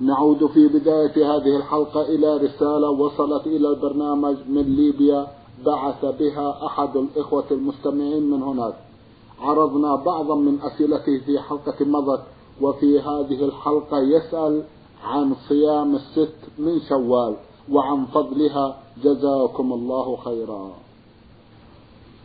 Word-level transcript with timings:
نعود 0.00 0.46
في 0.46 0.68
بداية 0.68 1.36
هذه 1.36 1.56
الحلقة 1.56 2.02
إلى 2.02 2.36
رسالة 2.36 2.90
وصلت 2.90 3.46
إلى 3.46 3.68
البرنامج 3.68 4.36
من 4.48 4.62
ليبيا 4.62 5.26
بعث 5.66 6.04
بها 6.04 6.66
أحد 6.66 6.96
الإخوة 6.96 7.44
المستمعين 7.50 8.30
من 8.30 8.42
هناك. 8.42 8.74
عرضنا 9.40 9.96
بعضا 9.96 10.34
من 10.34 10.58
أسئلته 10.60 11.18
في 11.26 11.38
حلقة 11.38 11.84
مضت 11.84 12.22
وفي 12.60 13.00
هذه 13.00 13.44
الحلقة 13.44 13.98
يسأل 13.98 14.62
عن 15.04 15.34
صيام 15.48 15.94
الست 15.94 16.36
من 16.58 16.80
شوال 16.88 17.36
وعن 17.72 18.06
فضلها. 18.06 18.76
جزاكم 19.04 19.72
الله 19.72 20.16
خيرا. 20.16 20.70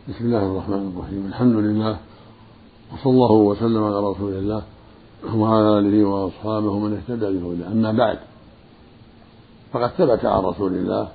بسم 0.08 0.24
الله 0.24 0.52
الرحمن 0.52 0.92
الرحيم. 0.96 1.26
الحمد 1.26 1.56
لله 1.56 1.98
وصلى 2.92 3.12
الله 3.12 3.32
وسلم 3.32 3.84
على 3.84 4.10
رسول 4.10 4.32
الله. 4.32 4.62
وعلى 5.24 5.78
آله 5.78 6.04
وأصحابه 6.04 6.78
من 6.78 6.96
اهتدى 6.96 7.38
بهداه 7.38 7.72
أما 7.72 7.92
بعد 7.92 8.18
فقد 9.72 9.90
ثبت 9.90 10.24
عن 10.24 10.42
رسول 10.42 10.74
الله 10.74 11.08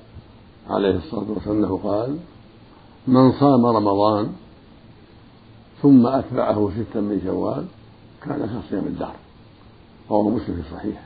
عليه 0.69 0.95
الصلاة 0.95 1.25
والسلام 1.29 1.57
أنه 1.57 1.79
قال 1.83 2.17
من 3.07 3.31
صام 3.31 3.65
رمضان 3.65 4.33
ثم 5.81 6.07
أتبعه 6.07 6.71
ستا 6.75 6.99
من 6.99 7.21
شوال 7.25 7.65
كان 8.23 8.61
كصيام 8.67 8.85
الدهر. 8.85 9.15
رواه 10.09 10.29
مسلم 10.29 10.55
في 10.55 10.69
الصحيح. 10.69 11.03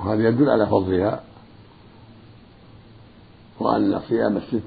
وهذا 0.00 0.28
يدل 0.28 0.50
على 0.50 0.66
فضلها 0.66 1.20
وأن 3.60 4.00
صيام 4.08 4.36
الست 4.36 4.62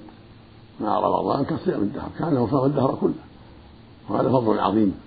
مع 0.81 0.99
رمضان 0.99 1.45
كصيام 1.45 1.81
الدهر 1.81 2.09
كأنه 2.19 2.47
صام 2.51 2.65
الدهر 2.65 2.95
كله. 3.01 3.23
وهذا 4.09 4.29
فضل 4.29 4.59
عظيم. 4.59 5.06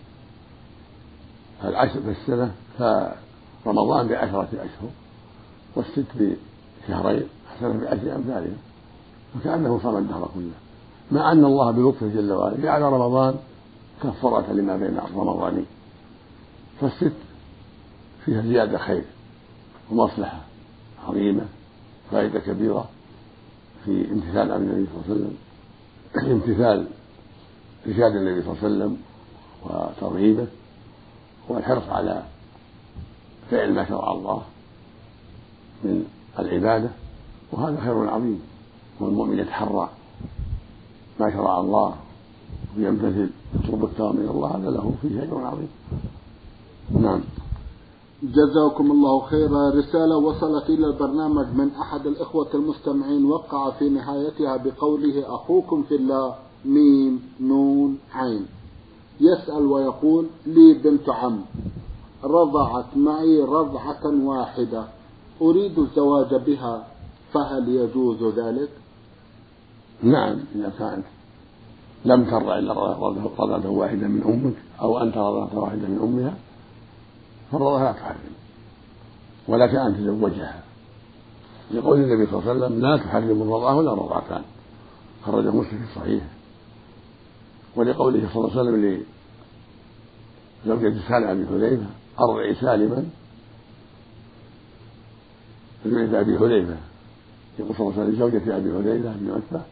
العشر 1.64 2.00
في 2.00 2.10
السنة 2.10 2.52
فرمضان 3.64 4.08
بعشرة 4.08 4.48
أشهر 4.52 4.90
والست 5.76 6.06
بشهرين 6.14 7.26
السنة 7.54 7.80
بعشر 7.80 8.16
أمثالها 8.16 8.56
فكأنه 9.34 9.80
صام 9.82 9.96
الدهر 9.96 10.30
كله. 10.34 10.50
مع 11.12 11.32
أن 11.32 11.44
الله 11.44 11.70
بلطفه 11.70 12.08
جل 12.08 12.32
وعلا 12.32 12.56
جعل 12.62 12.82
رمضان 12.82 13.34
كفارة 14.02 14.52
لما 14.52 14.76
بين 14.76 14.98
رمضانين 15.14 15.66
فالست 16.80 17.12
فيها 18.24 18.42
زيادة 18.42 18.78
خير 18.78 19.04
ومصلحة 19.90 20.40
عظيمة 21.08 21.44
فائدة 22.10 22.40
كبيرة 22.40 22.88
في 23.84 24.10
امتثال 24.12 24.50
أمر 24.50 24.56
النبي 24.56 24.86
صلى 24.86 25.02
الله 25.04 25.04
عليه 25.04 25.14
وسلم 25.14 25.36
امتثال 26.32 26.86
إرشاد 27.86 28.16
النبي 28.16 28.42
صلى 28.42 28.52
الله 28.52 28.64
عليه 28.64 28.74
وسلم 28.74 28.96
وترغيبه. 29.64 30.46
والحرص 31.50 31.88
على 31.88 32.22
فعل 33.50 33.74
ما 33.74 33.88
شرع 33.88 34.12
الله 34.12 34.42
من 35.84 36.04
العبادة 36.38 36.90
وهذا 37.52 37.80
خير 37.80 38.08
عظيم. 38.08 38.42
والمؤمن 39.00 39.38
يتحرى 39.38 39.88
ما 41.20 41.30
شرع 41.30 41.60
الله 41.60 41.94
ويمتثل 42.76 43.30
يطلب 43.54 43.84
الثواب 43.84 44.14
من 44.14 44.28
الله 44.28 44.56
هذا 44.56 44.70
له 44.70 44.94
فيه 45.02 45.22
أجر 45.22 45.46
عظيم. 45.46 45.68
نعم. 46.90 47.20
جزاكم 48.22 48.90
الله 48.90 49.20
خيرا. 49.20 49.70
رسالة 49.70 50.16
وصلت 50.16 50.70
إلى 50.70 50.86
البرنامج 50.86 51.46
من 51.54 51.70
أحد 51.74 52.06
الإخوة 52.06 52.48
المستمعين 52.54 53.24
وقع 53.24 53.70
في 53.70 53.88
نهايتها 53.88 54.56
بقوله 54.56 55.34
أخوكم 55.34 55.82
في 55.82 55.94
الله. 55.94 56.34
ميم 56.64 57.22
نون 57.40 57.98
عين. 58.14 58.46
يسأل 59.20 59.66
ويقول 59.66 60.26
لي 60.46 60.74
بنت 60.74 61.08
عم 61.08 61.40
رضعت 62.24 62.96
معي 62.96 63.40
رضعة 63.42 64.24
واحدة 64.24 64.84
أريد 65.42 65.78
الزواج 65.78 66.34
بها 66.34 66.86
فهل 67.32 67.68
يجوز 67.68 68.22
ذلك؟ 68.38 68.68
نعم 70.02 70.38
إذا 70.54 70.72
كانت 70.78 71.04
لم 72.04 72.24
ترضع 72.24 72.58
إلا 72.58 72.72
رضعة 73.38 73.70
واحدة 73.70 74.08
من 74.08 74.22
أمك 74.22 74.54
أو 74.80 74.98
أنت 74.98 75.16
رضعة 75.16 75.58
واحدة 75.58 75.88
من 75.88 75.98
أمها 76.02 76.34
فالرضعة 77.52 77.84
لا 77.84 77.92
تحرم 77.92 78.34
ولك 79.48 79.74
أن 79.74 79.96
تزوجها. 79.96 80.62
لقول 81.70 81.98
النبي 81.98 82.30
صلى 82.30 82.38
الله 82.38 82.50
عليه 82.50 82.60
وسلم 82.60 82.80
لا 82.80 82.96
تحرم 82.96 83.42
الرضعة 83.42 83.76
ولا 83.76 83.92
الرضعتان. 83.92 84.42
خرجه 85.26 85.50
مسلم 85.50 85.78
في 85.78 85.96
الصحيح. 85.96 86.22
ولقوله 87.76 88.28
صلى 88.34 88.44
الله 88.44 88.58
عليه 88.58 88.60
وسلم 88.60 89.04
لزوجة 90.66 90.94
سالم 91.08 91.28
أبي 91.28 91.46
حذيفة 91.46 91.86
أرضعي 92.20 92.54
سالما. 92.54 93.04
زوجة 95.86 96.20
أبي 96.20 96.38
حذيفة 96.38 96.76
يقول 97.58 97.74
صلى 97.76 97.88
الله 97.88 97.92
عليه 97.92 98.02
وسلم 98.02 98.14
لزوجة 98.14 98.56
أبي 98.56 98.72
حذيفة 98.72 99.12
بن 99.12 99.30
عتبة 99.30 99.62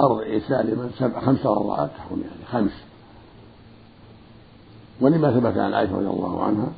أرضعي 0.00 0.40
سالما 0.40 0.90
سبع 0.98 1.20
خمس 1.20 1.46
رضعات 1.46 1.90
تحرم 1.96 2.20
يعني 2.20 2.44
خمس. 2.52 2.72
ولما 5.00 5.40
ثبت 5.40 5.58
عن 5.58 5.74
عائشة 5.74 5.96
رضي 5.96 6.06
الله 6.06 6.44
عنها 6.44 6.72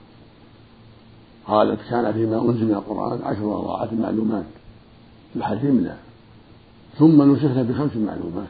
قالت 1.47 1.81
كان 1.91 2.13
فيما 2.13 2.43
أنزل 2.43 2.65
من 2.65 2.75
القرآن 2.75 3.23
عشر 3.23 3.43
رضاعات 3.43 3.93
معلومات. 3.93 4.45
فحرمنا 5.35 5.97
ثم 6.99 7.33
نسخنا 7.33 7.63
بخمس 7.63 7.97
معلومات. 7.97 8.49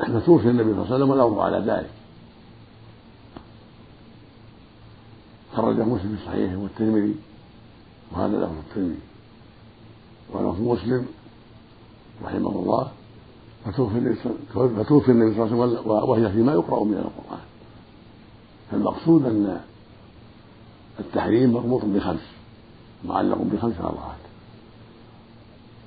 فتوفي 0.00 0.50
النبي 0.50 0.72
صلى 0.72 0.82
الله 0.82 0.86
عليه 0.86 0.94
وسلم 0.94 1.10
والأمر 1.10 1.40
على 1.40 1.58
ذلك. 1.58 1.90
خرج 5.56 5.80
مسلم 5.80 6.16
في 6.16 6.26
صحيحه 6.26 6.56
والترمذي 6.56 7.14
وهذا 8.12 8.36
لفظ 8.36 8.56
الترمذي. 8.68 9.00
ولفظ 10.32 10.60
مسلم 10.60 11.06
رحمه 12.24 12.50
الله. 12.50 12.90
فتوفي 13.64 13.98
النبي 13.98 15.34
صلى 15.34 15.46
الله 15.46 15.62
عليه 15.62 15.72
وسلم 15.72 15.90
وهي 15.90 16.32
فيما 16.32 16.52
يقرأ 16.52 16.84
من 16.84 16.94
القرآن. 16.94 17.44
فالمقصود 18.70 19.24
أن 19.24 19.60
التحريم 21.00 21.52
مربوط 21.52 21.84
بخمس 21.84 22.26
معلق 23.04 23.38
بخمس 23.38 23.74
رضعات. 23.80 24.20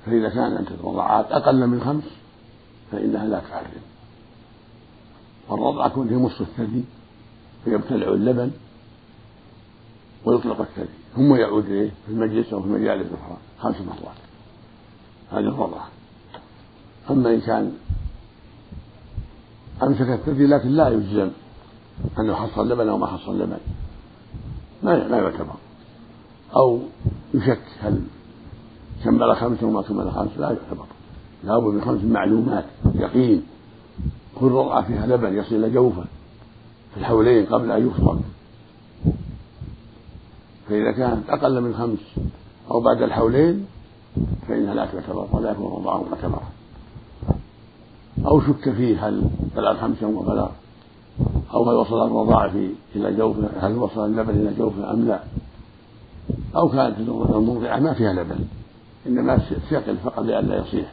فإذا 0.06 0.28
كانت 0.28 0.70
الرضعات 0.70 1.32
أقل 1.32 1.66
من 1.66 1.80
خمس 1.80 2.04
فإنها 2.92 3.26
لا 3.26 3.38
تحرم. 3.38 3.93
والرضعة 5.48 5.86
يكون 5.86 6.08
في 6.08 6.16
مص 6.16 6.40
الثدي 6.40 6.84
فيبتلع 7.64 8.08
اللبن 8.08 8.50
ويطلق 10.24 10.60
الثدي. 10.60 10.88
ثم 11.16 11.34
يعود 11.34 11.64
إليه 11.64 11.90
في 12.06 12.12
المجلس 12.12 12.52
أو 12.52 12.62
في 12.62 12.66
المجالس 12.66 13.06
الأخرى 13.06 13.36
خمس 13.58 13.76
مرات. 13.80 14.16
هذه 15.30 15.48
الرضعة 15.48 15.88
أما 17.10 17.34
إن 17.34 17.40
كان 17.40 17.72
أمسك 19.82 20.08
الثدي 20.08 20.46
لكن 20.46 20.68
لا 20.68 20.88
يجزم 20.88 21.30
أنه 22.18 22.34
حصل 22.34 22.72
لبن 22.72 22.88
أو 22.88 22.98
ما 22.98 23.06
حصل 23.06 23.42
لبن. 23.42 23.58
ما 24.82 25.08
ما 25.08 25.16
يعتبر. 25.16 25.54
أو 26.56 26.80
يشك 27.34 27.62
هل 27.80 28.02
كمل 29.04 29.36
خمسة 29.36 29.66
وما 29.66 29.82
كمل 29.82 30.12
خمسة 30.12 30.40
لا 30.40 30.46
يعتبر. 30.50 30.86
لابد 31.44 31.74
من 31.74 31.80
خمس 31.80 32.04
معلومات 32.04 32.64
يقين. 32.94 33.42
كل 34.40 34.46
رضعة 34.46 34.82
فيها 34.86 35.06
لبن 35.06 35.38
يصل 35.38 35.54
إلى 35.54 35.70
جوفه 35.70 36.04
في 36.94 37.00
الحولين 37.00 37.46
قبل 37.46 37.70
أن 37.70 37.86
يفرد 37.86 38.20
فإذا 40.68 40.92
كانت 40.92 41.30
أقل 41.30 41.60
من 41.60 41.74
خمس 41.74 42.26
أو 42.70 42.80
بعد 42.80 43.02
الحولين 43.02 43.66
فإنها 44.48 44.74
لا 44.74 44.86
تعتبر 44.86 45.28
ولا 45.32 45.50
يكون 45.50 45.72
رضعه 45.72 46.04
معتبرا 46.10 46.48
أو 48.26 48.40
شك 48.40 48.70
فيه 48.70 49.08
هل 49.08 49.22
بلغ 49.56 49.80
خمسا 49.80 50.06
وبلغ 50.06 50.48
أو 51.54 51.70
هل 51.70 51.76
وصل 51.76 52.06
الرضاع 52.06 52.52
إلى 52.96 53.16
جوفه 53.16 53.48
هل 53.60 53.76
وصل 53.76 54.04
اللبن 54.06 54.30
إلى 54.30 54.54
جوفه 54.58 54.90
أم 54.90 55.08
لا. 55.08 55.20
أو 56.56 56.68
كانت 56.68 56.98
المرضعة 56.98 57.78
ما 57.78 57.92
فيها 57.92 58.12
لبن 58.12 58.38
إنما 59.06 59.38
ثقل 59.70 59.96
فقط 59.96 60.22
لئلا 60.22 60.56
يصيح. 60.56 60.92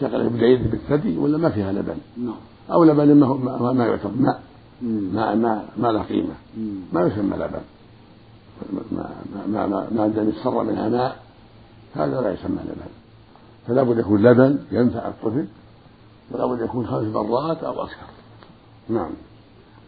ثقل 0.00 0.28
بجيد 0.28 0.70
بالثدي 0.70 1.18
ولا 1.18 1.38
ما 1.38 1.50
فيها 1.50 1.72
لبن؟ 1.72 1.96
نعم. 2.16 2.36
أو 2.70 2.84
لبن 2.84 3.14
ما, 3.14 3.26
ما, 3.58 3.72
ما 3.72 3.86
يعتبر 3.86 4.10
ماء 4.16 4.42
ما 4.82 5.34
ما 5.34 5.64
ما 5.76 5.88
له 5.92 6.02
قيمة. 6.02 6.34
ما 6.92 7.00
يسمى 7.06 7.36
لبن. 7.36 7.60
ما 8.92 9.10
ما 9.48 9.66
ما 9.66 9.88
ما 9.90 10.08
دام 10.08 10.28
يتسرى 10.28 10.64
منها 10.64 10.88
ماء 10.88 11.16
هذا 11.94 12.20
لا 12.20 12.32
يسمى 12.32 12.58
لبن. 12.64 12.90
فلا 13.66 13.82
بد 13.82 13.98
يكون 13.98 14.22
لبن 14.22 14.58
ينفع 14.72 15.08
الطفل 15.08 15.46
ولا 16.30 16.46
بد 16.46 16.60
يكون 16.60 16.86
خمس 16.86 17.14
مرات 17.14 17.64
أو 17.64 17.82
أكثر 17.82 18.06
نعم. 18.88 19.10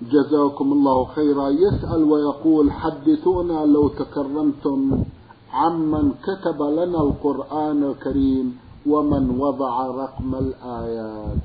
جزاكم 0.03 0.73
الله 0.73 1.05
خيرا. 1.05 1.49
يسأل 1.49 2.03
ويقول 2.05 2.73
حدثونا 2.73 3.65
لو 3.67 3.89
تكرمتم 3.89 5.05
عمن 5.53 6.13
كتب 6.13 6.63
لنا 6.63 7.03
القرآن 7.03 7.83
الكريم 7.83 8.59
ومن 8.89 9.31
وضع 9.31 9.87
رقم 9.87 10.35
الآيات. 10.35 11.39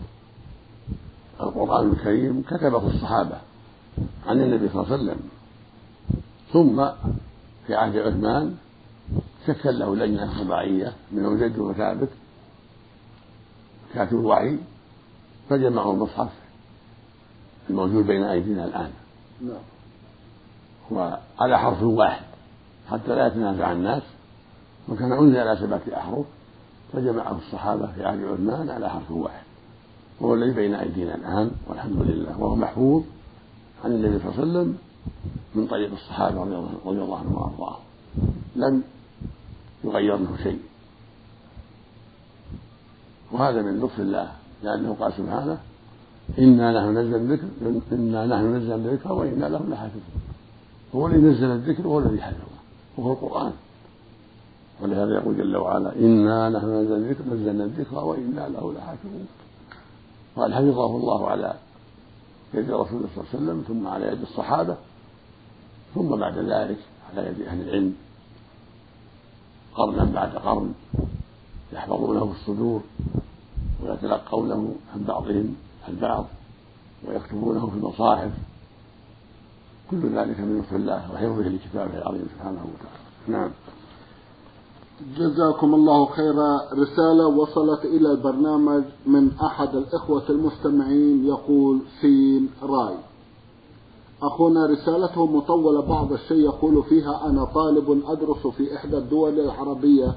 القرآن 1.41 1.91
الكريم 1.91 2.41
كتبه 2.41 2.87
الصحابة 2.87 3.37
عن 4.27 4.41
النبي 4.41 4.69
صلى 4.69 4.81
الله 4.81 4.93
عليه 4.93 5.03
وسلم. 5.03 5.19
ثم 6.53 6.85
في 7.67 7.75
عهد 7.75 7.97
عثمان 7.97 8.55
شكل 9.47 9.79
له 9.79 9.95
لجنة 9.95 10.41
رباعية 10.41 10.93
من 11.11 11.37
زيد 11.37 11.59
وثابت 11.59 12.09
كاتب 13.93 14.19
الوحي 14.19 14.57
فجمعوا 15.49 15.93
المصحف 15.93 16.29
الموجود 17.69 18.07
بين 18.07 18.23
أيدينا 18.23 18.65
الآن. 18.65 18.91
نعم. 19.41 19.63
وعلى 20.91 21.59
حرف 21.59 21.83
واحد 21.83 22.25
حتى 22.89 23.15
لا 23.15 23.27
يتنازع 23.27 23.71
الناس. 23.71 24.03
وكان 24.89 25.11
أنزل 25.11 25.37
على 25.37 25.59
سبعة 25.59 25.81
أحرف. 25.97 26.25
فجمعه 26.93 27.37
الصحابة 27.37 27.87
في 27.87 28.05
عهد 28.05 28.23
عثمان 28.23 28.69
على 28.69 28.89
حرف 28.89 29.11
واحد 29.11 29.43
وهو 30.21 30.33
الذي 30.33 30.51
بين 30.51 30.73
أيدينا 30.73 31.15
الآن 31.15 31.51
والحمد 31.67 32.01
لله 32.01 32.39
وهو 32.39 32.55
محفوظ 32.55 33.03
عن 33.85 33.91
النبي 33.91 34.19
صلى 34.19 34.29
الله 34.29 34.39
عليه 34.39 34.51
وسلم 34.51 34.77
من 35.55 35.67
طريق 35.67 35.91
الصحابة 35.91 36.43
رضي 36.85 37.01
الله 37.01 37.17
عنهم 37.17 37.35
وأرضاهم. 37.35 37.79
لم 38.55 38.83
يغير 39.83 40.17
منه 40.17 40.37
شيء. 40.43 40.59
وهذا 43.31 43.61
من 43.61 43.79
لطف 43.79 43.99
الله 43.99 44.31
لأنه 44.63 44.95
قال 44.99 45.13
سبحانه 45.13 45.57
إنا 46.39 46.71
نحن 46.71 46.97
نزل 46.97 47.15
الذكر 47.15 47.47
إنا 47.91 48.25
نحن 48.25 48.55
نزل 48.55 48.71
الذكر 48.71 49.13
وإنا 49.13 49.45
له 49.45 49.61
لحافظون. 49.69 50.03
هو 50.95 51.07
الذي 51.07 51.21
نزل 51.21 51.51
الذكر 51.51 51.87
وهو 51.87 51.99
الذي 51.99 52.21
حفظه 52.21 52.59
وهو 52.97 53.11
القرآن. 53.11 53.53
ولهذا 54.81 55.15
يقول 55.15 55.37
جل 55.37 55.57
وعلا 55.57 55.95
إنا 55.95 56.49
نحن 56.49 56.67
نزلنا 57.31 57.63
الذكر 57.63 57.95
وإنا 57.95 58.49
له 58.49 58.73
لحافظون. 58.73 59.27
قال 60.35 60.53
حفظه 60.53 60.85
الله 60.85 61.29
على 61.29 61.53
يد 62.53 62.71
رسول 62.71 62.97
الله 62.97 63.09
صلى 63.15 63.23
الله 63.23 63.29
عليه 63.33 63.43
وسلم 63.43 63.63
ثم 63.67 63.87
على 63.87 64.07
يد 64.07 64.21
الصحابة 64.21 64.77
ثم 65.95 66.15
بعد 66.15 66.37
ذلك 66.37 66.77
على 67.09 67.27
يد 67.27 67.41
أهل 67.41 67.61
العلم 67.61 67.95
قرنا 69.75 70.03
بعد 70.03 70.35
قرن 70.35 70.73
يحفظونه 71.73 72.25
في 72.25 72.39
الصدور 72.39 72.81
ويتلقونه 73.83 74.75
عن 74.93 75.03
بعضهم 75.03 75.55
البعض 75.87 76.25
ويكتبونه 77.07 77.67
في 77.67 77.75
المصاحف. 77.75 78.31
كل 79.91 80.17
ذلك 80.17 80.39
من 80.39 80.59
لطف 80.59 80.73
الله 80.73 81.11
وحفظه 81.13 81.49
لكتابه 81.49 81.97
العظيم 81.97 82.27
سبحانه 82.35 82.65
وتعالى. 82.65 83.03
نعم. 83.27 83.51
جزاكم 85.01 85.73
الله 85.75 86.05
خيرا. 86.05 86.59
رسالة 86.73 87.27
وصلت 87.27 87.85
إلى 87.85 88.11
البرنامج 88.11 88.83
من 89.05 89.31
أحد 89.43 89.75
الإخوة 89.75 90.23
المستمعين 90.29 91.25
يقول 91.25 91.79
سين 92.01 92.49
راي. 92.63 92.95
أخونا 94.23 94.65
رسالته 94.65 95.25
مطولة 95.25 95.81
بعض 95.81 96.13
الشيء 96.13 96.37
يقول 96.37 96.83
فيها 96.83 97.25
أنا 97.25 97.45
طالب 97.45 98.01
أدرس 98.07 98.47
في 98.47 98.75
إحدى 98.75 98.97
الدول 98.97 99.39
العربية 99.39 100.15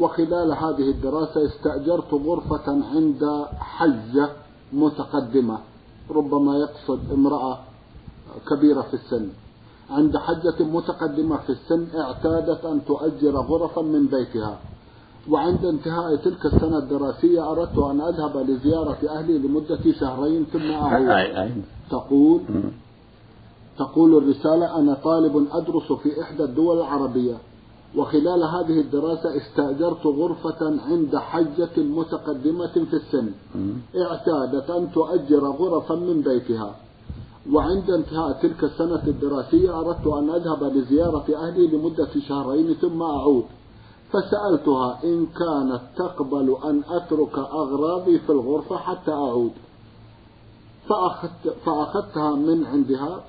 وخلال 0.00 0.52
هذه 0.52 0.90
الدراسة 0.90 1.46
استأجرت 1.46 2.14
غرفة 2.14 2.72
عند 2.94 3.46
حجة 3.58 4.28
متقدمة 4.72 5.58
ربما 6.10 6.56
يقصد 6.56 7.12
امرأة 7.12 7.58
كبيرة 8.50 8.82
في 8.82 8.94
السن. 8.94 9.28
عند 9.90 10.16
حجة 10.16 10.64
متقدمة 10.64 11.36
في 11.36 11.50
السن 11.50 11.86
اعتادت 11.98 12.64
أن 12.64 12.84
تؤجر 12.84 13.36
غرفا 13.36 13.82
من 13.82 14.06
بيتها. 14.06 14.58
وعند 15.30 15.64
انتهاء 15.64 16.16
تلك 16.16 16.46
السنة 16.46 16.78
الدراسية 16.78 17.50
أردت 17.52 17.78
أن 17.78 18.00
أذهب 18.00 18.36
لزيارة 18.36 18.98
أهلي 19.08 19.38
لمدة 19.38 19.92
شهرين 20.00 20.44
ثم 20.52 20.70
أعود. 20.70 20.92
تقول 21.90 22.40
تقول 23.78 24.18
الرسالة 24.18 24.78
أنا 24.78 24.94
طالب 24.94 25.46
أدرس 25.52 25.92
في 25.92 26.22
إحدى 26.22 26.44
الدول 26.44 26.78
العربية. 26.78 27.34
وخلال 27.96 28.42
هذه 28.44 28.80
الدراسة 28.80 29.36
استأجرت 29.36 30.06
غرفة 30.06 30.80
عند 30.88 31.16
حجة 31.16 31.76
متقدمة 31.82 32.72
في 32.72 32.94
السن. 32.96 33.30
اعتادت 33.96 34.70
أن 34.70 34.92
تؤجر 34.92 35.46
غرفا 35.46 35.94
من 35.94 36.20
بيتها. 36.20 36.74
وعند 37.50 37.90
انتهاء 37.90 38.32
تلك 38.42 38.64
السنة 38.64 39.02
الدراسية 39.06 39.80
أردت 39.80 40.06
أن 40.06 40.30
أذهب 40.30 40.64
لزيارة 40.64 41.24
أهلي 41.36 41.66
لمدة 41.66 42.08
شهرين 42.28 42.74
ثم 42.74 43.02
أعود. 43.02 43.44
فسألتها 44.12 44.98
إن 45.04 45.26
كانت 45.26 45.80
تقبل 45.96 46.56
أن 46.64 46.82
أترك 46.88 47.38
أغراضي 47.38 48.18
في 48.18 48.32
الغرفة 48.32 48.76
حتى 48.76 49.10
أعود. 49.10 49.52
فأخذت 50.88 51.56
فأخذتها 51.64 52.34
من 52.36 52.66
عندها 52.66 53.24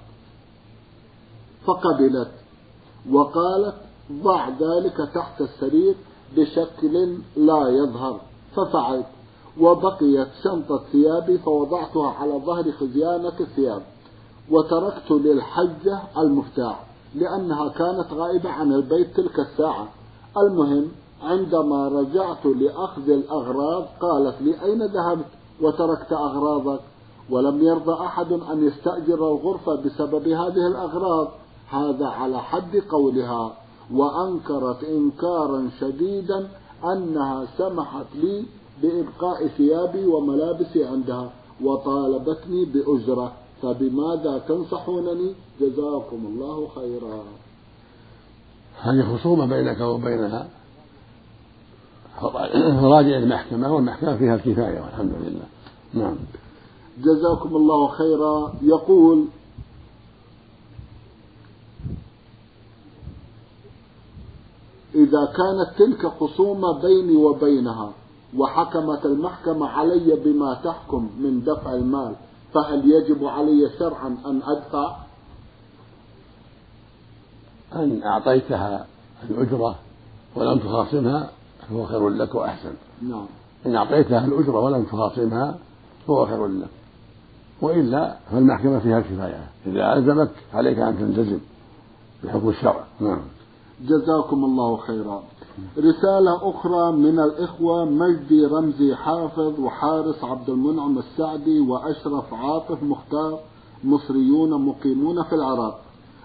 فقبلت 1.65 2.31
وقالت 3.12 3.75
ضع 4.12 4.50
ذلك 4.50 4.98
تحت 5.15 5.42
السرير 5.42 5.95
بشكل 6.38 7.18
لا 7.38 7.69
يظهر. 7.69 8.21
ففعلت 8.56 9.06
وبقيت 9.60 10.27
شنطة 10.44 10.83
ثيابي 10.92 11.38
فوضعتها 11.38 12.10
على 12.10 12.33
ظهر 12.33 12.71
خزيانة 12.71 13.39
الثياب. 13.39 13.93
وتركت 14.52 15.12
للحجة 15.12 16.00
المفتاح 16.18 16.86
لأنها 17.16 17.70
كانت 17.70 18.14
غائبة 18.14 18.50
عن 18.50 18.74
البيت 18.74 19.16
تلك 19.18 19.40
الساعة. 19.40 19.88
المهم 20.38 20.88
عندما 21.24 21.88
رجعت 21.88 22.46
لأخذ 22.46 23.10
الأغراض 23.10 23.86
قالت 24.00 24.42
لي 24.42 24.64
أين 24.64 24.86
ذهبت 24.86 25.26
وتركت 25.62 26.14
أغراضك؟ 26.14 26.80
ولم 27.30 27.64
يرضى 27.64 27.94
أحد 27.94 28.32
أن 28.32 28.68
يستأجر 28.68 29.28
الغرفة 29.32 29.76
بسبب 29.76 30.28
هذه 30.28 30.68
الأغراض. 30.68 31.28
هذا 31.70 32.06
على 32.06 32.42
حد 32.42 32.78
قولها 32.90 33.54
وأنكرت 33.94 34.84
إنكارا 34.84 35.70
شديدا 35.80 36.48
أنها 36.86 37.46
سمحت 37.58 38.06
لي 38.16 38.46
بإبقاء 38.82 39.48
ثيابي 39.48 40.06
وملابسي 40.06 40.86
عندها 40.86 41.32
وطالبتني 41.64 42.66
بأجرة. 42.66 43.32
فبماذا 43.63 44.38
تنصحونني 44.48 45.36
جزاكم 45.62 46.25
الله 46.25 46.67
خيرا. 46.75 47.24
هذه 48.82 49.17
خصومة 49.17 49.46
بينك 49.46 49.82
وبينها. 49.82 50.48
راجع 52.82 53.17
المحكمة 53.17 53.74
والمحكمة 53.74 54.17
فيها 54.17 54.36
الكفاية 54.36 54.82
والحمد 54.82 55.13
لله. 55.22 55.46
نعم. 55.93 56.15
جزاكم 56.98 57.55
الله 57.55 57.88
خيرا. 57.88 58.53
يقول 58.62 59.25
إذا 64.96 65.25
كانت 65.25 65.79
تلك 65.79 66.08
خصومة 66.08 66.82
بيني 66.82 67.15
وبينها 67.15 67.91
وحكمت 68.38 69.05
المحكمة 69.05 69.67
علي 69.67 70.15
بما 70.25 70.62
تحكم 70.63 71.10
من 71.20 71.43
دفع 71.43 71.74
المال 71.74 72.15
فهل 72.53 72.91
يجب 72.91 73.25
علي 73.25 73.69
شرعا 73.79 74.17
أن 74.25 74.41
أدفع؟ 74.43 74.95
أن 77.75 78.03
أعطيتها 78.03 78.86
الأجرة 79.29 79.75
ولم 80.36 80.60
تخاصمها 80.60 81.29
فهو 81.69 81.86
خير 81.86 82.10
لك 82.10 82.36
وأحسن. 82.36 82.74
نعم. 83.01 83.25
إن 83.65 83.75
أعطيتها 83.75 84.25
الأجرة 84.25 84.60
ولم 84.60 84.83
تخاصمها 84.83 85.57
فهو 86.07 86.25
خير 86.25 86.48
لك. 86.48 86.69
وإلا 87.62 88.17
فالمحكمة 88.31 88.79
فيها 88.79 88.98
الكفاية. 88.98 89.50
إذا 89.65 89.93
ألزمك 89.93 90.31
عليك 90.53 90.79
أن 90.79 90.98
تلتزم 90.98 91.39
بحكم 92.24 92.50
الشرع. 92.50 92.83
نعم. 93.00 93.22
جزاكم 93.81 94.45
الله 94.45 94.77
خيرا. 94.77 95.24
رسالة 95.77 96.50
أخرى 96.50 96.91
من 96.91 97.19
الإخوة 97.19 97.86
مجدي 97.86 98.45
رمزي 98.45 98.95
حافظ 98.95 99.60
وحارس 99.60 100.24
عبد 100.24 100.50
المنعم 100.50 100.98
السعدي 100.98 101.60
وأشرف 101.60 102.33
عاطف 102.33 102.83
مختار 102.83 103.39
مصريون 103.83 104.65
مقيمون 104.65 105.24
في 105.24 105.36
العراق. 105.36 105.79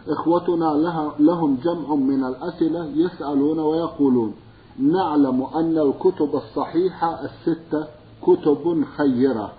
إخوتنا 0.08 0.64
لها 0.64 1.12
لهم 1.18 1.58
جمع 1.64 1.94
من 1.94 2.24
الأسئلة 2.24 2.84
يسألون 2.84 3.58
ويقولون 3.58 4.34
نعلم 4.78 5.42
أن 5.42 5.78
الكتب 5.78 6.34
الصحيحة 6.34 7.20
الستة 7.24 7.86
كتب 8.22 8.84
خيرة. 8.96 9.52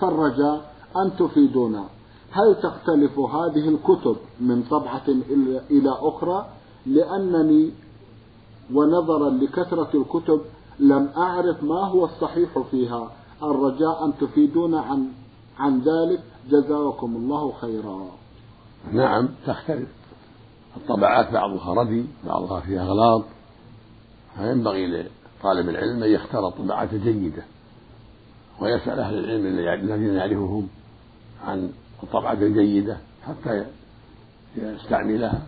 فالرجاء 0.00 0.74
أن 0.96 1.16
تفيدونا. 1.18 1.84
هل 2.30 2.56
تختلف 2.62 3.18
هذه 3.18 3.68
الكتب 3.68 4.16
من 4.40 4.62
طبعة 4.62 5.08
إلى 5.70 5.90
أخرى؟ 5.90 6.46
لأنني 6.86 7.70
ونظرا 8.72 9.30
لكثرة 9.30 9.90
الكتب 9.94 10.40
لم 10.78 11.08
أعرف 11.16 11.62
ما 11.62 11.88
هو 11.88 12.04
الصحيح 12.04 12.58
فيها. 12.70 13.10
الرجاء 13.42 14.04
أن 14.04 14.12
تفيدونا 14.20 14.80
عن 14.80 15.08
عن 15.58 15.80
ذلك. 15.80 16.22
جزاكم 16.50 17.16
الله 17.16 17.52
خيرا. 17.52 18.06
نعم 18.92 19.28
تختلف. 19.46 19.88
الطبعات 20.76 21.32
بعضها 21.32 21.74
ردي 21.74 22.04
بعضها 22.26 22.60
فيها 22.60 22.82
أغلاط 22.82 23.24
فينبغي 24.36 24.86
لطالب 24.86 25.68
العلم 25.68 26.02
أن 26.02 26.10
يختار 26.10 26.48
الطبعات 26.48 26.92
الجيدة 26.92 27.42
ويسأل 28.60 29.00
أهل 29.00 29.18
العلم 29.18 29.46
الذين 29.84 30.14
يعرفهم 30.14 30.68
عن 31.44 31.72
الطبعة 32.02 32.32
الجيدة 32.32 32.98
حتى 33.26 33.64
يستعملها 34.56 35.42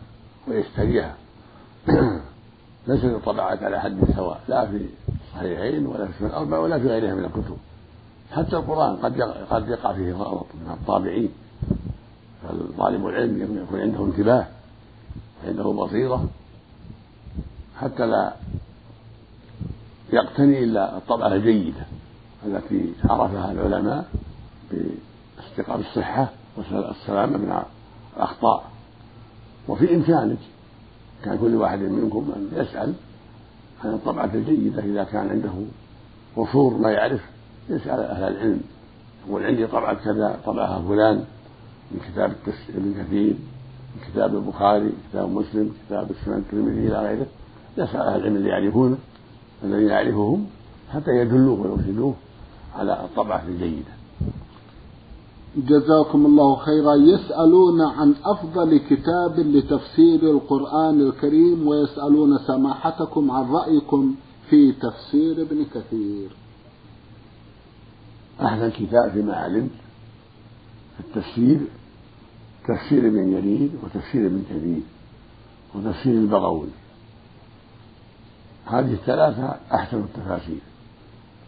ويشتريها. 0.49 1.17
ليست 2.87 3.05
الطبعات 3.05 3.63
على 3.63 3.81
حد 3.81 3.99
سواء 4.17 4.41
لا 4.49 4.67
في 4.67 4.87
الصحيحين 5.09 5.87
ولا 5.87 6.07
في 6.07 6.27
الأربع 6.27 6.59
ولا 6.59 6.79
في 6.79 6.89
غيرها 6.89 7.15
من 7.15 7.25
الكتب. 7.25 7.57
حتى 8.33 8.57
القرآن 8.57 8.97
قد 8.97 9.21
قد 9.51 9.69
يقع 9.69 9.93
فيه 9.93 10.13
غلط 10.13 10.47
من 10.55 10.71
الطابعين. 10.73 11.31
فالطالب 12.43 13.07
العلم 13.07 13.63
يكون 13.63 13.81
عنده 13.81 14.05
انتباه 14.05 14.47
عنده 15.47 15.65
بصيرة. 15.65 16.29
حتى 17.77 18.07
لا 18.07 18.33
يقتني 20.13 20.65
إلا 20.65 20.97
الطبعة 20.97 21.29
الجيدة 21.29 21.87
التي 22.47 22.93
عرفها 23.05 23.53
العلماء 23.53 24.09
باستقام 24.71 25.81
الصحة 25.81 26.29
والسلامة 26.57 27.37
من 27.37 27.63
الأخطاء. 28.17 28.65
وفي 29.69 29.95
إمكانك 29.95 30.39
كان 31.25 31.39
كل 31.39 31.55
واحد 31.55 31.79
منكم 31.79 32.33
أن 32.37 32.49
يسأل 32.53 32.95
عن 33.85 33.95
الطبعة 33.95 34.31
الجيدة 34.35 34.83
إذا 34.83 35.05
كان 35.05 35.29
عنده 35.29 35.53
قصور 36.37 36.75
ما 36.79 36.91
يعرف 36.91 37.21
يسأل 37.69 38.01
أهل 38.01 38.23
العلم 38.23 38.61
يقول 39.29 39.47
عندي 39.47 39.67
طبعة 39.67 39.95
كذا 39.95 40.41
طبعها 40.47 40.83
فلان 40.89 41.25
من 41.91 42.01
كتاب 42.13 42.33
ابن 42.69 42.95
كثير 43.03 43.35
من 43.97 44.13
كتاب 44.13 44.35
البخاري 44.35 44.93
كتاب 45.11 45.31
مسلم 45.31 45.73
كتاب 45.87 46.11
السنن 46.11 46.37
الترمذي 46.37 46.87
إلى 46.89 46.99
غيره 46.99 47.27
يسأل 47.79 48.01
أهل 48.01 48.21
العلم 48.21 48.37
اللي 48.37 48.49
يعرفونه 48.49 48.97
الذين 49.65 49.89
يعرفهم 49.89 50.47
حتى 50.93 51.11
يدلوه 51.11 51.61
ويرشدوه 51.61 52.15
على 52.75 53.05
الطبعة 53.05 53.43
الجيدة. 53.49 53.93
جزاكم 55.57 56.27
الله 56.27 56.57
خيرا. 56.57 56.95
يسألون 56.95 57.81
عن 57.83 58.15
أفضل 58.25 58.77
كتاب 58.79 59.41
لتفسير 59.41 60.31
القرآن 60.31 61.01
الكريم 61.01 61.69
ويسألون 61.69 62.39
سماحتكم 62.39 63.31
عن 63.31 63.51
رأيكم 63.51 64.15
في 64.51 64.73
تفسير 64.73 65.43
ابن 65.43 65.65
كثير. 65.75 66.29
أحسن 68.43 68.71
كتاب 68.71 69.11
فيما 69.11 69.35
علمت 69.35 69.71
في 70.97 71.01
التفسير 71.01 71.61
تفسير 72.69 73.07
ابن 73.07 73.31
جرير 73.31 73.71
وتفسير 73.83 74.27
ابن 74.27 74.43
كثير 74.51 74.81
وتفسير 75.75 76.13
البغوي. 76.13 76.69
هذه 78.65 78.93
الثلاثة 78.93 79.57
أحسن 79.73 79.99
التفاسير. 79.99 80.61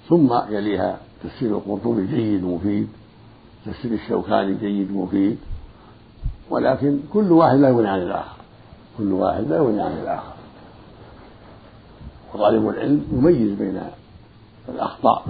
ثم 0.08 0.40
يليها 0.50 1.00
تفسير 1.24 1.58
القرطبي 1.58 2.06
جيد 2.06 2.44
ومفيد. 2.44 2.88
تفسير 3.68 3.92
الشوكاني 3.92 4.54
جيد 4.54 4.90
ومفيد 4.90 5.38
ولكن 6.50 7.00
كل 7.12 7.32
واحد 7.32 7.58
لا 7.58 7.68
يغني 7.68 7.88
عن 7.88 8.02
الآخر. 8.02 8.36
كل 8.98 9.12
واحد 9.12 9.48
لا 9.48 9.56
يغني 9.56 9.82
عن 9.82 9.92
الآخر. 9.92 10.32
وطالب 12.34 12.68
العلم 12.68 13.06
يميز 13.12 13.58
بين 13.58 13.80
الأخطاء 14.68 15.26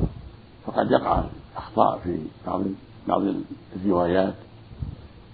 فقد 0.66 0.90
يقع 0.90 1.24
أخطاء 1.56 1.98
في 1.98 2.18
بعض 2.46 2.62
بعض 3.08 3.22
الروايات 3.76 4.34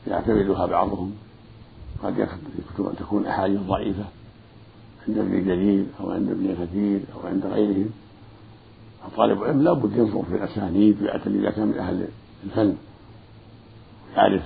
يعتمدها 0.06 0.66
بعضهم 0.66 1.14
قد 2.02 2.28
تكون 2.98 3.26
أحاديث 3.26 3.60
ضعيفة 3.60 4.04
عند 5.08 5.18
ابن 5.18 5.44
جرير 5.44 5.86
أو 6.00 6.10
عند 6.10 6.30
ابن 6.30 6.56
كثير 6.60 7.00
أو 7.14 7.28
عند 7.28 7.46
غيرهم. 7.46 7.90
طالب 9.16 9.42
العلم 9.42 9.62
لابد 9.62 9.96
ينظر 9.96 10.22
في 10.22 10.34
الأسانيد 10.36 11.02
ويعتني 11.02 11.38
إذا 11.38 11.50
كان 11.50 11.66
من 11.66 11.78
أهل 11.78 12.08
الفن. 12.44 12.76
يعرف 14.16 14.42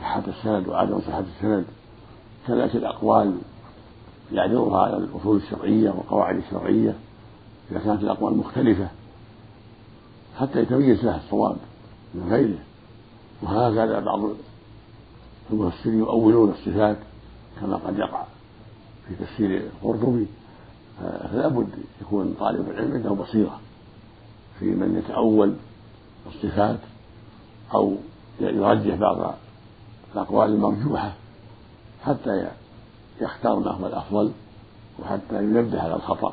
صحة 0.00 0.22
السند 0.28 0.68
وعدم 0.68 1.00
صحة 1.00 1.24
السند. 1.36 1.64
كذلك 2.48 2.76
الأقوال 2.76 3.38
يعرضها 4.32 4.82
على 4.82 4.96
الأصول 4.96 5.36
الشرعية 5.36 5.90
والقواعد 5.90 6.36
الشرعية. 6.36 6.94
إذا 7.70 7.78
كانت 7.78 8.02
الأقوال 8.02 8.36
مختلفة 8.36 8.88
حتى 10.38 10.60
يتميز 10.60 11.04
له 11.04 11.16
الصواب 11.16 11.56
من 12.14 12.32
غيره. 12.32 12.58
وهكذا 13.42 14.00
بعض 14.00 14.20
المفسرين 15.50 15.98
يؤولون 15.98 16.50
الصفات 16.50 16.96
كما 17.60 17.76
قد 17.76 17.98
يقع 17.98 18.24
في 19.08 19.14
تفسير 19.14 19.62
القرطبي. 19.82 20.26
فلا 21.00 21.48
بد 21.48 21.68
يكون 22.00 22.34
طالب 22.40 22.70
العلم 22.70 22.92
عنده 22.92 23.10
بصيرة 23.10 23.60
في 24.58 24.64
من 24.64 24.98
يتأول 24.98 25.54
الصفات 26.26 26.78
أو 27.74 27.96
يرجح 28.40 28.94
بعض 28.94 29.34
الأقوال 30.14 30.50
المرجوحة 30.50 31.12
حتى 32.04 32.48
يختار 33.20 33.58
ما 33.58 33.70
هو 33.70 33.86
الأفضل 33.86 34.32
وحتى 35.02 35.44
ينبه 35.44 35.82
على 35.82 35.94
الخطأ. 35.94 36.32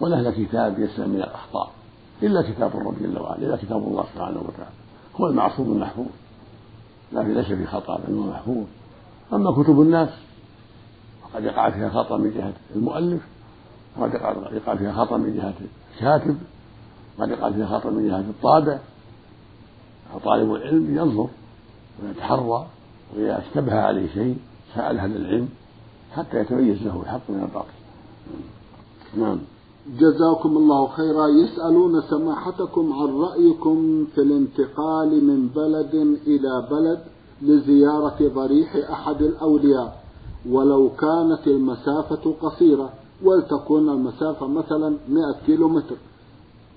وله 0.00 0.30
كتاب 0.30 0.78
يسلم 0.78 1.10
من 1.10 1.16
الأخطاء 1.16 1.70
إلا 2.22 2.42
كتاب 2.42 2.76
الرب 2.76 2.94
جل 3.02 3.18
وعلا 3.18 3.38
إلا 3.38 3.56
كتاب 3.56 3.78
الله 3.78 4.04
سبحانه 4.14 4.40
وتعالى. 4.40 4.74
هو 5.20 5.26
المعصوم 5.26 5.72
المحفوظ 5.72 6.06
لكن 7.12 7.34
ليس 7.34 7.46
في 7.46 7.66
خطأ 7.66 8.00
بل 8.08 8.14
هو 8.14 8.26
محفوظ. 8.26 8.64
أما 9.32 9.62
كتب 9.62 9.80
الناس 9.80 10.08
فقد 11.22 11.44
يقع 11.44 11.70
فيها 11.70 11.88
خطأ 11.90 12.16
من 12.16 12.30
جهة 12.30 12.52
المؤلف 12.76 13.22
وقد 13.96 14.14
يقع 14.52 14.76
فيها 14.76 14.92
خطأ 14.92 15.16
من 15.16 15.36
جهة 15.36 15.54
الكاتب 15.94 16.38
وقد 17.18 17.30
يقع 17.30 17.50
فيها 17.50 17.66
خطأ 17.66 17.90
من 17.90 18.08
جهة 18.08 18.20
الطابع 18.20 18.78
فطالب 20.14 20.54
العلم 20.54 20.96
ينظر 20.96 21.28
ويتحرى 22.02 22.66
وإذا 23.16 23.38
اشتبه 23.38 23.74
عليه 23.74 24.14
شيء 24.14 24.36
سأل 24.74 24.98
أهل 24.98 25.16
العلم 25.16 25.48
حتى 26.12 26.40
يتميز 26.40 26.82
له 26.82 27.02
الحق 27.02 27.30
من 27.30 27.42
الباطل. 27.42 27.68
نعم. 29.16 29.38
جزاكم 29.98 30.56
الله 30.56 30.86
خيرا. 30.88 31.26
يسألون 31.26 32.02
سماحتكم 32.02 32.92
عن 32.92 33.08
رأيكم 33.08 34.06
في 34.14 34.20
الانتقال 34.20 35.24
من 35.24 35.48
بلد 35.48 35.94
إلى 36.26 36.68
بلد 36.70 37.00
لزيارة 37.42 38.16
ضريح 38.34 38.76
أحد 38.90 39.22
الأولياء 39.22 40.04
ولو 40.50 40.90
كانت 40.90 41.46
المسافة 41.46 42.34
قصيرة 42.40 42.92
ولتكن 43.22 43.88
المسافة 43.88 44.46
مثلا 44.46 44.96
100 45.08 45.34
كيلو 45.46 45.68
متر 45.68 45.96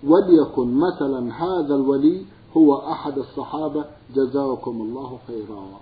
وليكن 0.04 0.74
مثلا 0.74 1.44
هذا 1.44 1.76
الولي 1.76 2.26
هو 2.58 2.92
أحد 2.92 3.18
الصحابة. 3.18 3.86
جزاكم 4.16 4.82
الله 4.82 5.20
خيرا. 5.28 5.80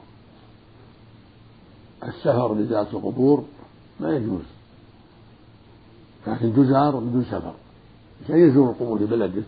السفر 2.04 2.56
لزيارة 2.56 2.90
القبور 2.94 3.44
ما 4.00 4.16
يجوز 4.16 4.44
لكن 6.28 6.54
تزار 6.56 6.96
بدون 7.00 7.24
سفر. 7.24 7.54
كان 8.28 8.50
يزور 8.50 8.70
القبور 8.70 8.98
في 8.98 9.06
بلده 9.06 9.44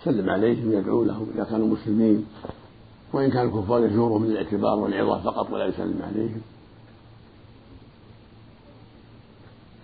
يسلم 0.00 0.30
عليهم 0.30 0.68
ويدعو 0.68 1.04
لهم 1.04 1.26
إذا 1.34 1.44
كانوا 1.44 1.66
مسلمين. 1.66 2.26
وإن 3.12 3.30
كان 3.30 3.46
الكفار 3.46 3.84
يزورهم 3.84 4.24
للاعتبار 4.24 4.78
والعظة 4.78 5.22
فقط 5.22 5.50
ولا 5.50 5.66
يسلم 5.66 6.02
عليهم. 6.02 6.40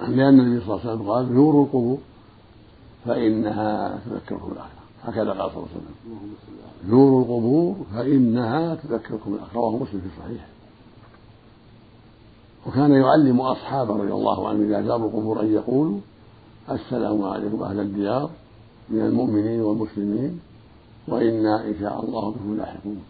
لأن 0.00 0.40
النبي 0.40 0.66
صلى 0.66 0.74
الله 0.74 0.80
عليه 0.80 0.94
وسلم 0.94 1.10
قال 1.10 1.34
زوروا 1.34 1.64
القبور 1.64 1.98
فإنها 3.04 4.00
تذكركم 4.06 4.52
الآخرة 4.52 4.79
هكذا 5.02 5.30
قال 5.30 5.50
صلى 5.50 5.56
الله 5.56 5.68
عليه 5.68 5.80
وسلم. 5.80 5.94
زوروا 6.88 7.20
القبور 7.20 7.76
فإنها 7.92 8.74
تذكركم 8.74 9.34
الآخرة 9.34 9.76
مسلم 9.76 10.00
في 10.00 10.06
الصحيح 10.06 10.46
وكان 12.66 12.92
يعلم 12.92 13.40
أصحابه 13.40 13.96
رضي 13.96 14.12
الله 14.12 14.48
عنهم 14.48 14.62
إذا 14.62 14.82
زاروا 14.82 15.08
القبور 15.08 15.40
أن 15.40 15.52
يقولوا 15.52 15.98
السلام 16.70 17.22
عليكم 17.22 17.62
أهل 17.62 17.80
الديار 17.80 18.30
من 18.88 19.00
المؤمنين 19.00 19.60
والمسلمين 19.60 20.40
وإنا 21.08 21.64
إن 21.64 21.74
شاء 21.80 22.04
الله 22.04 22.30
بكم 22.30 22.56
لاحقون. 22.56 23.02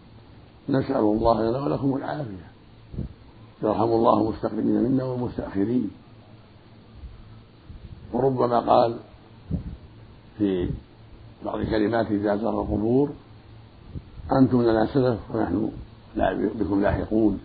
نسأل 0.69 0.95
الله 0.95 1.49
لنا 1.49 1.59
ولكم 1.59 1.95
العافية. 1.95 2.47
يرحم 3.63 3.83
الله 3.83 4.21
المستقدمين 4.21 4.83
منا 4.83 5.03
والمستأخرين. 5.03 5.91
وربما 8.13 8.59
قال 8.59 8.97
في 10.37 10.69
بعض 11.45 11.61
كلماته 11.61 12.15
إذا 12.15 12.35
زار 12.35 12.61
القبور 12.61 13.09
أنتم 14.31 14.61
لنا 14.61 14.85
سلف 14.93 15.19
ونحن 15.33 15.71
بكم 16.59 16.81
لاحقون. 16.81 17.39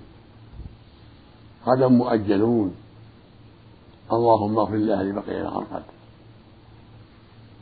غدا 1.67 1.89
مؤجلون. 1.89 2.75
اللهم 4.13 4.59
اغفر 4.59 4.77
لأهل 4.77 5.13
بقية 5.13 5.41
الغرقد. 5.41 5.83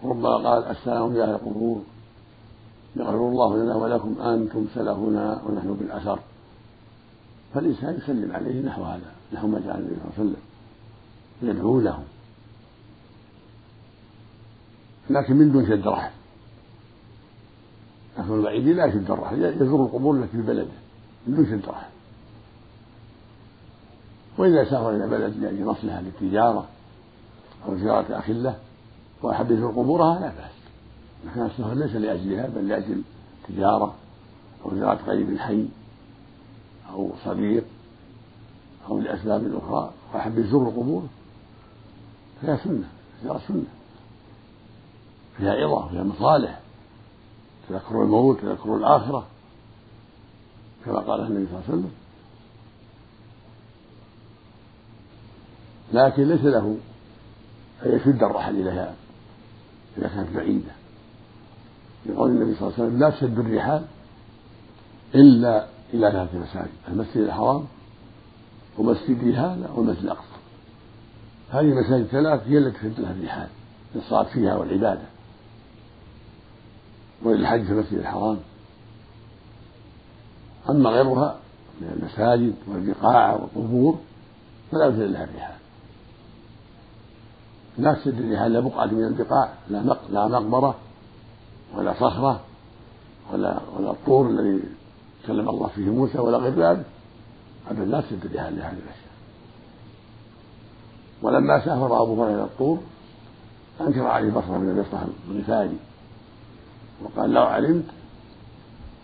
ربما 0.05 0.37
قال 0.37 0.65
السلام 0.65 1.17
يا 1.17 1.25
أهل 1.25 1.31
القبور. 1.31 1.83
يغفر 2.97 3.29
الله 3.29 3.57
لنا 3.57 3.77
ولكم 3.77 4.21
أنتم 4.21 4.67
سلفنا 4.75 5.43
ونحن 5.47 5.75
بالأثر. 5.75 6.19
فالإنسان 7.55 7.95
يسلم 7.95 8.33
عليه 8.33 8.63
نحو 8.63 8.83
هذا 8.83 9.13
نحو 9.33 9.47
ما 9.47 9.61
جاء 9.61 9.79
النبي 9.79 9.95
صلى 9.95 10.05
الله 10.05 10.15
عليه 10.19 10.31
وسلم. 10.31 10.43
يدعو 11.43 11.81
لهم 11.81 12.05
لكن 15.11 15.37
من 15.37 15.53
دون 15.53 15.67
شد 15.67 15.89
رحم. 15.89 16.24
لكن 18.19 18.35
البعيد 18.35 18.69
لا 18.69 18.85
يشد 18.85 19.11
الرحم 19.11 19.43
يزور 19.45 19.83
القبور 19.83 20.17
التي 20.17 20.31
في 20.31 20.43
بلده 20.43 20.73
من 21.27 21.35
دون 21.35 21.47
شد 21.47 21.69
رحم 21.69 21.87
وإذا 24.39 24.65
سافر 24.65 24.91
إلى 24.91 25.07
بلد 25.07 25.37
لأجل 25.37 25.65
مصلحة 25.65 26.01
للتجارة 26.01 26.67
أو 27.69 27.77
زيارة 27.77 28.19
أخ 28.19 28.31
له 28.31 28.59
وأحب 29.23 29.51
يزور 29.51 29.71
قبورها 29.71 30.21
لا 30.21 30.27
بأس. 30.27 30.55
لكن 31.27 31.47
السفر 31.47 31.75
ليس 31.75 31.97
لأجلها 31.97 32.49
بل 32.49 32.69
لأجل 32.69 33.03
تجارة 33.49 33.95
أو 34.65 34.75
زيارة 34.75 34.99
قريب 35.07 35.39
حي 35.39 35.67
أو 36.91 37.11
صديق 37.25 37.65
أو 38.89 39.01
لأسباب 39.01 39.57
أخرى. 39.57 39.91
وأحب 40.15 40.39
يزور 40.39 40.69
القبور. 40.69 41.03
فهي 42.43 42.59
سنة 42.65 42.89
زيارة 43.23 43.41
سنة. 43.49 43.65
فيها 45.37 45.53
عظة 45.53 45.89
فيها 45.89 46.03
مصالح. 46.03 46.61
تذكر 47.69 48.03
الموت 48.03 48.41
تذكر 48.41 48.77
الآخرة 48.77 49.27
كما 50.85 50.99
قال 50.99 51.21
النبي 51.21 51.47
صلى 51.47 51.55
الله 51.55 51.65
عليه 51.69 51.79
وسلم. 51.79 51.91
لكن 55.93 56.29
ليس 56.29 56.45
له 56.45 56.77
أن 57.87 57.97
يشد 57.97 58.23
الرحل 58.23 58.57
إليها 58.57 58.95
إذا 59.99 60.09
كانت 60.09 60.37
بعيدة. 60.37 60.73
لقول 62.07 62.31
النبي 62.31 62.55
صلى 62.55 62.69
الله 62.69 62.75
عليه 62.79 62.89
وسلم 62.89 62.99
لا 62.99 63.11
تشد 63.11 63.39
الرحال 63.39 63.85
إلا 65.15 65.67
إلى 65.95 66.11
ثلاث 66.11 66.35
مساجد 66.35 66.71
المسجد 66.89 67.17
الحرام 67.17 67.65
ومسجدي 68.79 69.37
هذا 69.37 69.71
والمسجد 69.75 70.05
الأقصى. 70.05 70.35
هذه 71.51 71.61
المساجد 71.61 72.05
الثلاث 72.05 72.49
هي 72.49 72.59
التي 72.59 72.79
تشد 72.79 73.01
لها 73.01 73.13
الرحال 73.13 73.49
للصلاة 73.95 74.25
فيها 74.25 74.57
والعبادة. 74.57 75.14
وللحج 77.23 77.65
في 77.65 77.73
المسجد 77.73 77.99
الحرام. 77.99 78.39
أما 80.71 80.91
غيرها 80.91 81.37
من 81.81 81.89
المساجد 81.97 82.55
والبقاع 82.69 83.33
والقبور 83.33 83.99
فلا 84.73 84.87
يجوز 84.87 85.01
لها 85.01 85.25
الرحال 85.25 85.55
لا 87.79 87.95
تسد 87.95 88.21
الرحال 88.21 88.53
لا 88.53 88.61
بقعة 88.61 88.87
من 88.87 89.05
البقاع 89.05 89.53
لا 89.69 89.97
لا 90.11 90.27
مقبرة 90.27 90.75
ولا 91.77 91.93
صخرة 91.93 92.41
ولا 93.33 93.61
ولا 93.79 93.91
الطور 93.91 94.31
الذي 94.31 94.61
كلم 95.27 95.49
الله 95.49 95.67
فيه 95.69 95.91
موسى 95.91 96.19
ولا 96.19 96.39
غير 96.39 96.53
ذلك. 96.53 96.85
أبدا 97.71 97.85
لا 97.85 98.01
تسد 98.01 98.25
الرحال 98.25 98.57
لهذه 98.57 98.73
الأشياء. 98.73 99.15
ولما 101.23 101.65
سافر 101.65 102.03
أبو 102.03 102.23
هريرة 102.23 102.35
إلى 102.35 102.45
الطور 102.45 102.79
أنكر 103.81 104.07
عليه 104.07 104.31
بصرة 104.31 104.59
من 104.59 104.71
البصرة 104.71 105.09
الغفاري 105.31 105.77
وقال 107.03 107.31
لو 107.31 107.43
علمت 107.43 107.85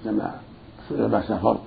لما 0.04 0.40
لما 0.90 1.28
سافرت 1.28 1.60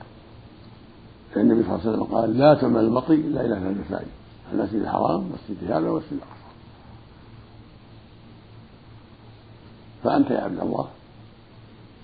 فإن 1.33 1.51
النبي 1.51 1.63
صلى 1.63 1.75
الله 1.75 1.81
عليه 1.81 1.91
وسلم 1.91 2.15
قال 2.15 2.37
لا 2.37 2.53
تعمل 2.53 2.79
المطي 2.79 3.13
إلا 3.15 3.41
إلى 3.41 3.55
ثلاث 3.55 3.77
المساجد 3.77 4.07
المسجد 4.53 4.81
الحرام 4.81 5.15
والمسجد 5.15 5.71
هذا 5.71 5.89
والمسجد 5.89 6.11
الأقصى. 6.11 6.43
فأنت 10.03 10.31
يا 10.31 10.41
عبد 10.41 10.59
الله 10.59 10.87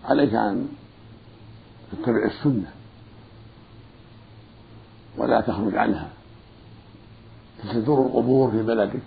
عليك 0.06 0.34
أن 0.34 0.68
تتبع 1.92 2.26
السنة 2.26 2.72
ولا 5.18 5.42
تخرج 5.42 5.76
عنها. 5.76 6.10
تزور 7.74 8.06
القبور 8.06 8.52
في 8.52 8.64
بلدك 8.64 9.02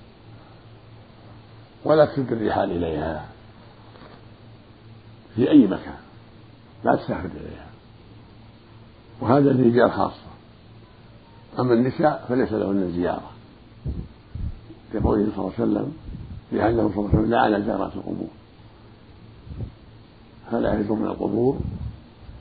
ولا 1.85 2.05
تسد 2.05 2.33
الرحال 2.33 2.71
إليها. 2.71 3.32
في 5.37 5.51
أي 5.51 5.67
مكان. 5.67 5.99
لا 6.85 6.97
تسافر 6.97 7.31
إليها. 7.41 7.67
وهذا 9.21 9.53
للرجال 9.53 9.93
خاصة. 9.93 10.33
أما 11.59 11.75
النساء 11.75 12.25
فليس 12.29 12.53
لهن 12.53 12.83
الزيارة 12.83 13.31
لقوله 14.95 15.27
صلى 15.37 15.39
الله 15.39 15.53
عليه 15.59 15.65
وسلم 15.65 15.93
لأنه 16.53 16.91
صلى 16.95 16.97
الله 16.97 17.09
عليه 17.09 17.19
وسلم 17.19 17.31
لعن 17.31 17.65
زيارات 17.65 17.97
القبور. 17.97 18.29
فلا 20.51 20.81
يزورن 20.81 21.05
القبور 21.05 21.59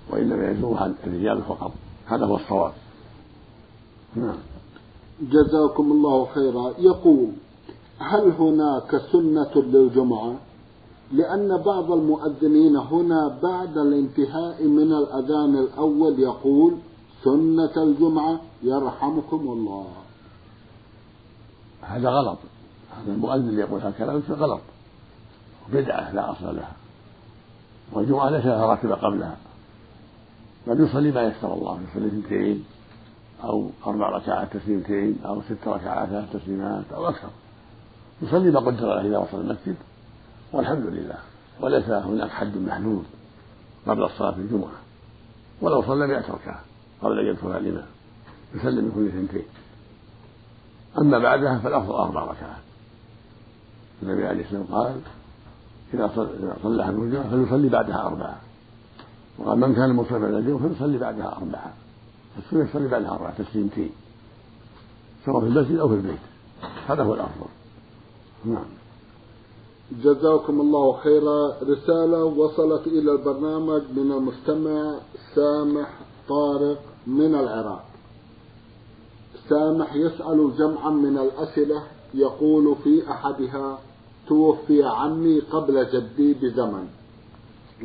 وإنما 0.09 0.51
يزورها 0.51 0.93
الرجال 1.07 1.41
فقط. 1.41 1.71
هذا 2.05 2.25
هو 2.25 2.35
الصواب. 2.35 2.73
نعم. 4.15 4.37
جزاكم 5.21 5.91
الله 5.91 6.25
خيرا. 6.25 6.73
يقول 6.79 7.27
هل 7.99 8.31
هناك 8.39 9.01
سنة 9.11 9.61
للجمعة؟ 9.63 10.35
لأن 11.11 11.57
بعض 11.57 11.91
المؤذنين 11.91 12.75
هنا 12.75 13.39
بعد 13.43 13.77
الانتهاء 13.77 14.63
من 14.63 14.93
الأذان 14.93 15.57
الأول 15.57 16.19
يقول 16.19 16.77
سنة 17.23 17.83
الجمعة 17.83 18.39
يرحمكم 18.63 19.39
الله. 19.39 19.87
هذا 21.81 22.09
غلط. 22.09 22.37
هذا 22.97 23.13
المؤذن 23.13 23.49
اللي 23.49 23.61
يقول 23.61 23.81
هالكلام 23.81 24.23
غلط. 24.29 24.61
بدعة 25.73 26.13
لا 26.13 26.31
أصل 26.31 26.55
لها. 26.55 26.75
والجمعة 27.93 28.29
ليس 28.29 28.45
لها 28.45 28.65
راتبة 28.65 28.95
قبلها. 28.95 29.37
بل 30.67 30.83
يصلي 30.83 31.11
ما 31.11 31.21
يسر 31.21 31.53
الله 31.53 31.79
يصلي 31.89 32.07
اثنتين 32.07 32.63
أو 33.43 33.69
أربع 33.87 34.09
ركعات 34.09 34.57
تسليمتين 34.57 35.19
أو 35.25 35.41
ست 35.41 35.67
ركعات 35.67 36.09
ثلاث 36.09 36.33
تسليمات 36.33 36.85
أو 36.93 37.09
أكثر. 37.09 37.29
يصلي 38.21 38.51
ما 38.51 38.59
قدر 38.59 38.87
له 38.87 39.07
إذا 39.07 39.17
وصل 39.17 39.41
المسجد. 39.41 39.75
والحمد 40.53 40.85
لله. 40.85 41.17
وليس 41.61 41.89
هناك 41.89 42.29
حد 42.29 42.57
محدود 42.57 43.03
قبل 43.87 44.03
الصلاة 44.03 44.31
في 44.31 44.37
الجمعة. 44.37 44.71
ولو 45.61 45.81
صلى 45.81 46.05
ركعة 46.05 46.61
قبل 47.01 47.19
أن 47.19 47.25
يدخلها 47.25 47.57
الإمام. 47.57 47.85
يسلم 48.55 48.85
من 48.85 48.91
كل 48.91 49.07
اثنتين. 49.07 49.45
أما 50.97 51.19
بعدها 51.19 51.59
فالأفضل 51.59 51.93
أربع 51.93 52.23
ركعات. 52.23 52.61
النبي 54.03 54.27
عليه 54.27 54.45
الصلاة 54.45 54.59
والسلام 54.59 54.83
قال 54.83 55.01
إذا 55.93 56.11
صلى 56.63 56.83
أحد 56.83 56.93
الجمعة 56.93 57.29
فليصلي 57.29 57.69
بعدها 57.69 58.07
أربعة. 58.07 58.37
وقال 59.37 59.59
من 59.59 59.75
كان 59.75 59.93
مصلي 59.93 60.19
بعد 60.19 60.33
الجمعة 60.33 60.67
فليصلي 60.67 60.97
بعدها 60.97 61.37
أربعة. 61.37 61.73
فالسنة 62.35 62.69
يصلي 62.69 62.87
بعدها 62.87 63.11
أربعة 63.11 63.43
تسليمتين. 63.43 63.91
سواء 65.25 65.39
في 65.39 65.47
المسجد 65.47 65.77
أو 65.77 65.89
في 65.89 65.95
البيت. 65.95 66.19
هذا 66.87 67.03
هو 67.03 67.13
الأفضل. 67.13 67.49
نعم. 68.45 68.80
جزاكم 69.91 70.61
الله 70.61 70.93
خيرا. 70.93 71.53
رسالة 71.63 72.23
وصلت 72.23 72.87
إلى 72.87 73.11
البرنامج 73.11 73.81
من 73.95 74.11
المستمع 74.11 74.95
سامح 75.35 75.99
طارق 76.29 76.79
من 77.07 77.35
العراق. 77.35 77.85
سامح 79.49 79.95
يسأل 79.95 80.51
جمعا 80.57 80.89
من 80.89 81.17
الأسئلة 81.17 81.83
يقول 82.13 82.75
في 82.83 83.11
أحدها 83.11 83.79
توفي 84.27 84.83
عمي 84.83 85.39
قبل 85.39 85.87
جدي 85.93 86.33
بزمن 86.33 86.87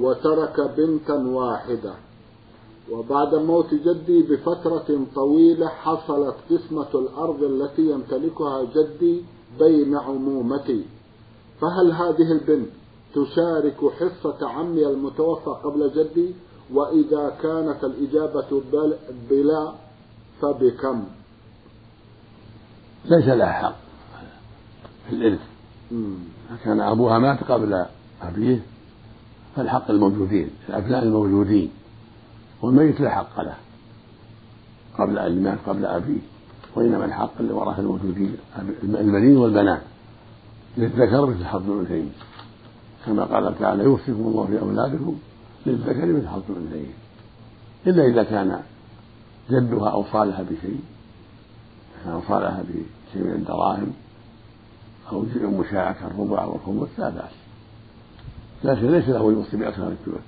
وترك 0.00 0.74
بنتا 0.76 1.14
واحدة. 1.14 1.94
وبعد 2.92 3.34
موت 3.34 3.74
جدي 3.74 4.22
بفترة 4.22 5.06
طويلة 5.14 5.68
حصلت 5.68 6.34
قسمة 6.50 6.88
الأرض 6.94 7.42
التي 7.42 7.90
يمتلكها 7.90 8.62
جدي 8.62 9.22
بين 9.58 9.96
عمومتي. 9.96 10.95
فهل 11.60 11.92
هذه 11.92 12.32
البنت 12.32 12.68
تشارك 13.14 13.92
حصة 13.92 14.48
عمي 14.48 14.86
المتوفى 14.86 15.50
قبل 15.64 15.92
جدي؟ 15.96 16.34
وإذا 16.72 17.36
كانت 17.42 17.84
الإجابة 17.84 18.62
بلا 19.30 19.72
فبكم؟ 20.42 21.04
ليس 23.04 23.28
لها 23.28 23.52
حق. 23.52 23.76
في 25.08 25.14
الإرث. 25.16 25.40
كان 26.64 26.80
أبوها 26.80 27.18
مات 27.18 27.44
قبل 27.44 27.86
أبيه 28.22 28.62
فالحق 29.56 29.90
الموجودين 29.90 30.50
الأبناء 30.68 31.02
الموجودين 31.02 31.70
والميت 32.62 33.00
لا 33.00 33.10
حق 33.10 33.40
له. 33.40 33.56
قبل 34.98 35.18
أن 35.18 35.42
مات 35.42 35.58
قبل 35.66 35.86
أبيه. 35.86 36.20
وإنما 36.76 37.04
الحق 37.04 37.42
لورثة 37.42 37.80
الموجودين 37.80 38.36
البنين 38.82 39.36
والبنات. 39.36 39.82
للذكر 40.76 41.26
مثل 41.26 41.44
حظ 41.44 41.70
الأنثيين. 41.70 42.12
كما 43.06 43.24
قال 43.24 43.58
تعالى 43.58 43.84
يوصيكم 43.84 44.20
الله 44.20 44.46
في 44.46 44.60
أولادكم 44.60 45.18
للذكر 45.66 46.06
مثل 46.06 46.28
حظ 46.28 46.42
الأنثيين. 46.50 46.92
إلا 47.86 48.06
إذا 48.06 48.22
كان 48.22 48.60
جدها 49.50 49.90
أوصى 49.90 50.18
لها 50.18 50.42
بشيء 50.42 50.80
أوصى 52.06 52.32
لها 52.32 52.62
بشيء 52.62 53.24
من 53.24 53.32
الدراهم 53.32 53.92
أو 55.12 55.24
شيء 55.32 55.46
مشاع 55.46 55.92
كالربع 55.92 56.44
أو 56.44 56.54
الخمس 56.54 56.88
لا 56.98 57.10
بأس. 57.10 57.32
لكن 58.64 58.90
ليس 58.90 59.08
له 59.08 59.32
يوصي 59.32 59.56
بأكثر 59.56 59.84
من 59.84 59.92
الثلث. 59.92 60.24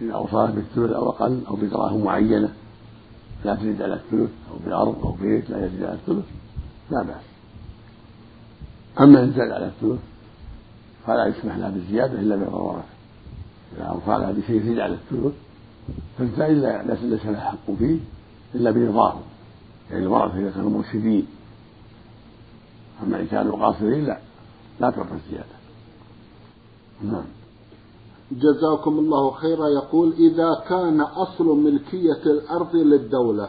إذا 0.00 0.14
أوصاها 0.14 0.50
بالثلث 0.50 0.92
أو 0.92 1.08
أقل 1.08 1.40
أو 1.48 1.56
بدراهم 1.56 2.04
معينة 2.04 2.52
لا 3.44 3.54
تزيد 3.54 3.82
على 3.82 3.94
الثلث 3.94 4.30
أو 4.50 4.56
بأرض 4.66 5.04
أو 5.04 5.12
بيت 5.12 5.50
لا 5.50 5.66
يزيد 5.66 5.82
على 5.82 5.94
الثلث 5.94 6.24
لا 6.90 7.02
بأس. 7.02 7.31
أما 9.00 9.22
إن 9.22 9.32
زاد 9.32 9.50
على 9.50 9.66
الثلث 9.66 10.00
فلا 11.06 11.26
يسمح 11.26 11.56
لها 11.56 11.70
بالزيادة 11.70 12.20
إلا 12.20 12.36
بضرورته 12.36 12.82
إذا 13.76 13.84
أوصى 13.84 14.06
لها 14.06 14.32
بشيء 14.32 14.56
يزيد 14.56 14.78
على 14.78 14.94
الثلث 14.94 15.34
فإلا 16.18 16.82
ليس 16.82 17.26
لها 17.26 17.40
حق 17.40 17.74
فيه 17.78 17.98
إلا 18.54 18.70
برضاهم 18.70 19.22
يعني 19.90 20.02
الورثة 20.04 20.38
إذا 20.38 20.50
كانوا 20.50 20.70
مرشدين 20.70 21.26
أما 23.02 23.20
إن 23.20 23.26
كانوا 23.26 23.66
قاصرين 23.66 24.04
لا 24.04 24.18
لا 24.80 24.90
تعطى 24.90 25.14
الزيادة. 25.14 25.56
نعم. 27.02 27.24
جزاكم 28.32 28.98
الله 28.98 29.30
خيرا. 29.30 29.68
يقول 29.68 30.12
إذا 30.12 30.64
كان 30.68 31.00
أصل 31.00 31.44
ملكية 31.44 32.22
الأرض 32.26 32.76
للدولة 32.76 33.48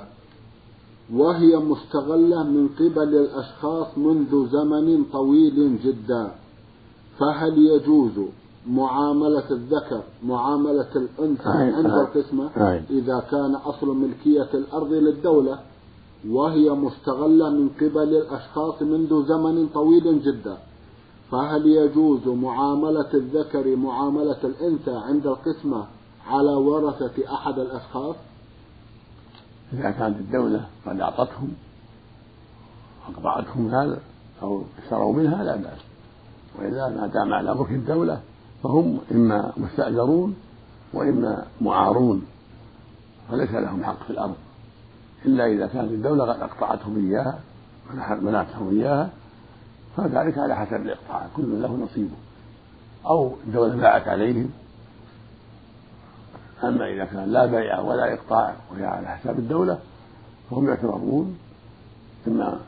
وهي 1.13 1.57
مستغلة 1.57 2.43
من 2.43 2.67
قبل 2.79 3.15
الأشخاص 3.15 3.97
منذ 3.97 4.47
زمن 4.49 5.03
طويل 5.13 5.79
جدا. 5.83 6.31
فهل 7.19 7.57
يجوز 7.57 8.11
معاملة 8.67 9.51
الذكر 9.51 10.01
معاملة 10.23 10.87
الأنثى 10.95 11.49
عند 11.49 11.85
القسمة 11.85 12.49
إذا 12.89 13.23
كان 13.31 13.55
أصل 13.55 13.87
ملكية 13.97 14.49
الأرض 14.53 14.93
للدولة؟ 14.93 15.59
وهي 16.29 16.69
مستغلة 16.69 17.49
من 17.49 17.69
قبل 17.69 18.15
الأشخاص 18.15 18.81
منذ 18.81 19.25
زمن 19.27 19.67
طويل 19.73 20.21
جدا. 20.23 20.57
فهل 21.31 21.65
يجوز 21.67 22.27
معاملة 22.27 23.13
الذكر 23.13 23.75
معاملة 23.75 24.37
الأنثى 24.43 24.95
عند 24.95 25.27
القسمة 25.27 25.85
على 26.27 26.53
ورثة 26.53 27.33
أحد 27.33 27.59
الأشخاص؟ 27.59 28.15
إذا 29.73 29.91
كانت 29.91 30.17
الدولة 30.17 30.65
قد 30.85 31.01
أعطتهم 31.01 31.53
أقطعتهم 33.09 33.67
هذا 33.67 33.99
أو 34.41 34.63
اشتروا 34.83 35.13
منها 35.13 35.43
لا 35.43 35.55
بأس. 35.55 35.79
وإذا 36.59 36.87
ما 36.89 37.07
دام 37.07 37.33
على 37.33 37.55
ملك 37.55 37.71
الدولة 37.71 38.21
فهم 38.63 38.99
إما 39.11 39.53
مستأجرون 39.57 40.35
وإما 40.93 41.45
معارون 41.61 42.25
فليس 43.31 43.51
لهم 43.51 43.83
حق 43.83 44.03
في 44.03 44.09
الأرض. 44.09 44.35
إلا 45.25 45.45
إذا 45.45 45.67
كانت 45.67 45.91
الدولة 45.91 46.33
قد 46.33 46.41
أقطعتهم 46.41 46.97
إياها 46.97 47.39
منعتهم 48.21 48.69
إياها 48.69 49.09
فذلك 49.97 50.37
على 50.37 50.55
حسب 50.55 50.75
الإقطاع. 50.75 51.27
كل 51.35 51.61
له 51.61 51.75
نصيبه. 51.75 52.15
أو 53.05 53.33
الدولة 53.47 53.75
باعت 53.75 54.07
عليهم 54.07 54.49
أما 56.63 56.87
إذا 56.87 57.05
كان 57.05 57.29
لا 57.29 57.45
بيع 57.45 57.79
ولا 57.79 58.13
إقطاع 58.13 58.55
وهي 58.71 58.85
على 58.85 59.07
حساب 59.07 59.39
الدولة 59.39 59.79
فهم 60.51 60.67
يعتبرون 60.67 61.37
إما 62.27 62.59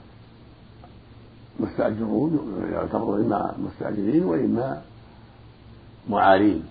مستأجرون 1.59 2.61
يعتبرون 2.71 3.19
إما 3.25 3.55
مستأجرين 3.57 4.23
وإما 4.23 4.81
معارين 6.09 6.63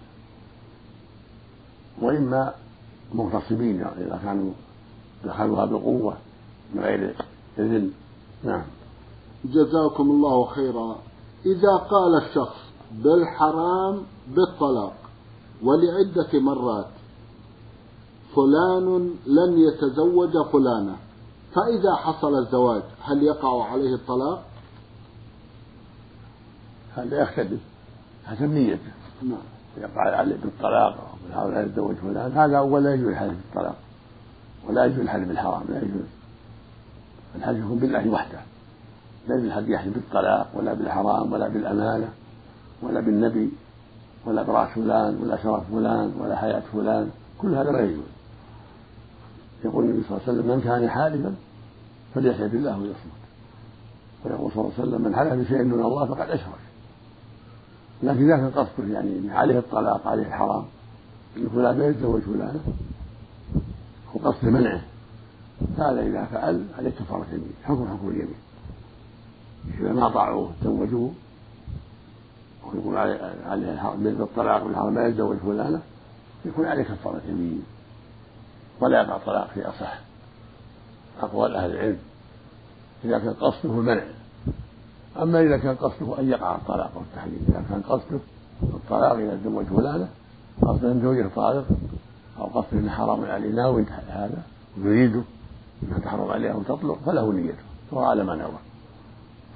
وإما 2.02 2.54
مغتصبين 3.14 3.76
يعني 3.76 4.06
إذا 4.06 4.20
كانوا 4.24 4.52
دخلوها 5.24 5.64
بقوة 5.64 6.16
من 6.74 6.82
غير 6.82 7.14
إذن. 7.58 7.90
نعم. 8.44 8.62
جزاكم 9.44 10.10
الله 10.10 10.46
خيرا. 10.46 10.96
إذا 11.46 11.76
قال 11.76 12.22
الشخص 12.22 12.56
بالحرام 12.92 14.02
بالطلاق 14.28 14.94
ولعدة 15.62 16.40
مرات 16.40 16.93
فلان 18.36 19.14
لن 19.26 19.58
يتزوج 19.58 20.32
فلانة. 20.52 20.96
فإذا 21.54 21.94
حصل 21.94 22.38
الزواج 22.38 22.82
هل 23.02 23.22
يقع 23.22 23.64
عليه 23.64 23.94
الطلاق؟ 23.94 24.44
هذا 26.96 27.22
يختلف. 27.22 27.60
حسب 28.24 28.42
نيته 28.42 28.92
نعم. 29.22 29.38
يقع 29.76 30.16
عليه 30.16 30.36
بالطلاق 30.36 30.96
أو 30.96 31.30
يحاول 31.30 31.52
لا 31.52 31.62
يتزوج 31.62 31.94
فلان. 31.94 32.32
هذا 32.32 32.58
أول 32.58 32.84
لا 32.84 32.94
يجوز 32.94 33.08
الحلف 33.08 33.32
بالطلاق. 33.32 33.76
ولا 34.68 34.84
يجوز 34.84 34.98
الحلف 34.98 35.28
بالحرام 35.28 35.62
لا 35.68 35.76
يجوز. 35.76 36.06
الحلف 37.36 37.58
يكون 37.58 37.78
بالله 37.78 38.08
وحده. 38.10 38.38
لا 39.28 39.34
يجوز 39.34 39.46
الحلف 39.46 39.68
يحلف 39.68 39.94
بالطلاق 39.94 40.46
ولا 40.54 40.74
بالحرام 40.74 41.32
ولا 41.32 41.48
بالأمانة 41.48 42.08
ولا 42.82 43.00
بالنبي 43.00 43.52
ولا 44.26 44.42
برأس 44.42 44.68
فلان 44.68 45.22
ولا 45.22 45.42
شرف 45.42 45.70
فلان 45.70 46.12
ولا 46.20 46.36
حياة 46.36 46.62
فلان. 46.72 47.10
كل 47.38 47.54
هذا 47.54 47.70
لا 47.70 47.80
يجوز. 47.80 48.13
يقول 49.64 49.84
النبي 49.84 50.02
صلى 50.02 50.10
الله 50.10 50.28
عليه 50.28 50.38
وسلم 50.38 50.56
من 50.56 50.60
كان 50.60 50.90
حالفا 50.90 51.34
فليحلف 52.14 52.52
بالله 52.52 52.78
ويصمت. 52.78 53.24
ويقول 54.24 54.52
صلى 54.52 54.60
الله 54.60 54.72
عليه 54.78 54.88
وسلم 54.88 55.02
من 55.02 55.16
حلف 55.16 55.32
بشيء 55.32 55.70
دون 55.70 55.80
الله 55.84 56.06
فقد 56.06 56.30
أشرك. 56.30 56.64
لكن 58.02 58.24
إذا 58.24 58.36
كان 58.36 58.50
قصده 58.50 58.92
يعني 58.92 59.30
عليه 59.30 59.58
الطلاق 59.58 60.06
عليه 60.06 60.22
الحرام 60.22 60.64
أن 61.36 61.48
فلان 61.48 61.78
لا 61.78 61.88
يتزوج 61.88 62.22
فلانة 62.22 62.60
وقصد 64.14 64.44
منعه. 64.44 64.82
هذا 65.78 66.02
إذا 66.02 66.24
فعل 66.24 66.66
عليه 66.78 66.90
كفارة 66.90 67.26
يمين 67.32 67.52
حكم 67.64 67.88
حكم 67.88 68.08
اليمين. 68.08 68.34
إذا 69.80 69.92
ما 69.92 70.08
طاعوه 70.08 70.50
تزوجوه. 70.60 71.12
ويقول 72.66 72.96
عليه 73.46 73.96
بالطلاق 73.96 74.64
والحرام 74.64 74.94
لا 74.94 75.06
يتزوج 75.06 75.36
فلانة 75.36 75.82
يكون 76.44 76.66
عليه 76.66 76.82
كفارة 76.82 77.22
يمين. 77.28 77.62
ولا 78.80 79.02
يقع 79.02 79.16
الطلاق 79.16 79.50
في 79.54 79.68
أصح 79.68 79.98
أقوال 81.22 81.56
أهل 81.56 81.70
العلم 81.70 81.98
إذا 83.04 83.18
كان 83.18 83.34
قصده 83.34 83.74
المنع 83.74 84.04
أما 85.22 85.40
إذا 85.40 85.56
كان 85.56 85.74
قصده 85.74 86.20
أن 86.20 86.28
يقع 86.28 86.56
الطلاق 86.56 86.90
والتحليل 86.96 87.40
إذا 87.48 87.64
كان 87.70 87.82
قصده 87.82 88.20
الطلاق 88.62 89.12
إذا 89.12 89.36
تزوج 89.36 89.64
فلانة 89.64 90.08
قصده 90.62 90.92
أن 90.92 91.00
زوجه 91.02 91.30
طالق 91.36 91.64
أو 92.38 92.44
قصده 92.44 92.78
أنه 92.78 92.90
حرام 92.90 93.24
عليه 93.24 93.50
ناوي 93.50 93.84
هذا 94.08 94.42
ويريده 94.78 95.22
أنها 95.82 95.98
تحرم 95.98 96.30
عليه 96.30 96.52
أو 96.52 96.62
تطلق 96.62 96.98
فله 97.06 97.32
نيته. 97.32 97.62
هو 97.92 97.98
على 97.98 98.24
ما 98.24 98.34
نوى. 98.34 98.58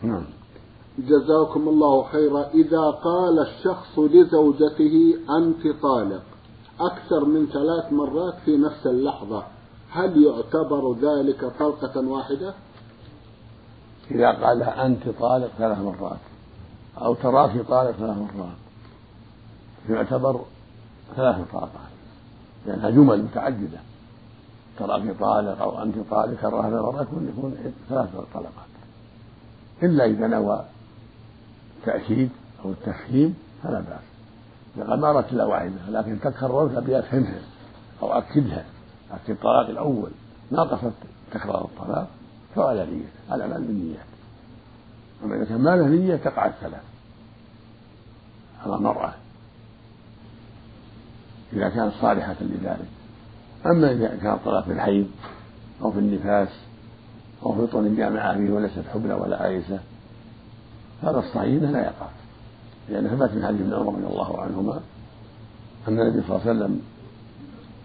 نعم. 0.02 0.24
جزاكم 0.98 1.68
الله 1.68 2.02
خيرا. 2.02 2.48
إذا 2.54 2.90
قال 2.90 3.38
الشخص 3.38 3.98
لزوجته 3.98 5.14
أنت 5.38 5.82
طالق 5.82 6.22
أكثر 6.80 7.24
من 7.24 7.46
ثلاث 7.46 7.92
مرات 7.92 8.34
في 8.44 8.56
نفس 8.56 8.86
اللحظة. 8.86 9.44
هل 9.90 10.24
يعتبر 10.24 10.94
ذلك 10.94 11.44
طلقة 11.58 12.08
واحدة؟ 12.08 12.54
إذا 14.10 14.32
قال 14.32 14.62
أنت 14.62 15.08
طالق 15.08 15.50
ثلاث 15.58 15.78
مرات 15.78 16.18
أو 17.00 17.14
تراك 17.14 17.66
طالق 17.68 17.90
ثلاث 17.90 18.16
مرات 18.18 18.56
يعتبر 19.88 20.40
ثلاث 21.16 21.52
طلقات 21.52 21.70
لأنها 22.66 22.90
جمل 22.90 23.22
متعددة. 23.22 23.78
تراك 24.78 25.16
طالق 25.20 25.62
أو 25.62 25.82
أنت 25.82 25.94
طالق 26.10 26.40
كررها 26.40 26.70
ثلاث 26.70 26.82
مرات 26.82 27.06
يكون 27.36 27.72
ثلاث 27.88 28.08
طلقات. 28.34 28.68
إلا 29.82 30.04
إذا 30.04 30.26
نوى 30.26 30.64
التأكيد 31.78 32.30
أو 32.64 32.70
التفهيم 32.70 33.36
فلا 33.62 33.80
بأس. 33.80 34.17
قال 34.76 35.00
ما 35.00 35.10
أردت 35.10 35.32
إلا 35.32 35.44
واحدة 35.44 35.70
لكن 35.88 36.20
تكررت 36.20 36.76
أبي 36.76 36.98
أفهمها 36.98 37.40
أو 38.02 38.12
أكدها 38.12 38.64
أكد 39.10 39.30
الطلاق 39.30 39.68
الأول 39.68 40.10
ما 40.52 40.62
قصدت 40.62 40.94
تكرار 41.32 41.64
الطلاق 41.64 42.08
فعلى 42.56 42.86
نية 42.86 43.08
على 43.30 43.48
مال 43.48 43.62
بالنيات 43.62 44.06
أما 45.24 45.36
إذا 45.36 45.44
كان 45.44 45.60
ما 45.60 45.76
له 45.76 45.86
نية 45.86 46.16
تقع 46.16 46.46
الثلاث 46.46 46.82
على 48.64 48.74
المرأة. 48.74 49.14
إذا 51.52 51.68
كانت 51.68 51.92
صالحة 52.00 52.36
لذلك. 52.40 52.88
أما 53.66 53.92
إذا 53.92 54.08
كان 54.08 54.32
الطلاق 54.32 54.64
في 54.64 54.72
الحيض 54.72 55.06
أو 55.82 55.92
في 55.92 55.98
النفاس 55.98 56.48
أو 57.42 57.54
في 57.54 57.72
طول 57.72 57.96
جامعة 57.96 58.36
فيه 58.36 58.50
وليست 58.50 58.84
حبلى 58.94 59.14
ولا 59.14 59.46
آيسة 59.46 59.78
هذا 61.02 61.18
الصحيح 61.18 61.62
لا 61.62 61.80
يقع. 61.80 62.08
لأن 62.90 63.08
ثبت 63.08 63.34
من 63.34 63.46
حديث 63.46 63.60
ابن 63.60 63.74
عمر 63.74 63.94
رضي 63.94 64.06
الله 64.06 64.40
عنهما 64.40 64.80
أن 65.88 66.00
النبي 66.00 66.22
صلى 66.26 66.36
الله 66.36 66.40
عليه 66.40 66.50
وسلم 66.50 66.80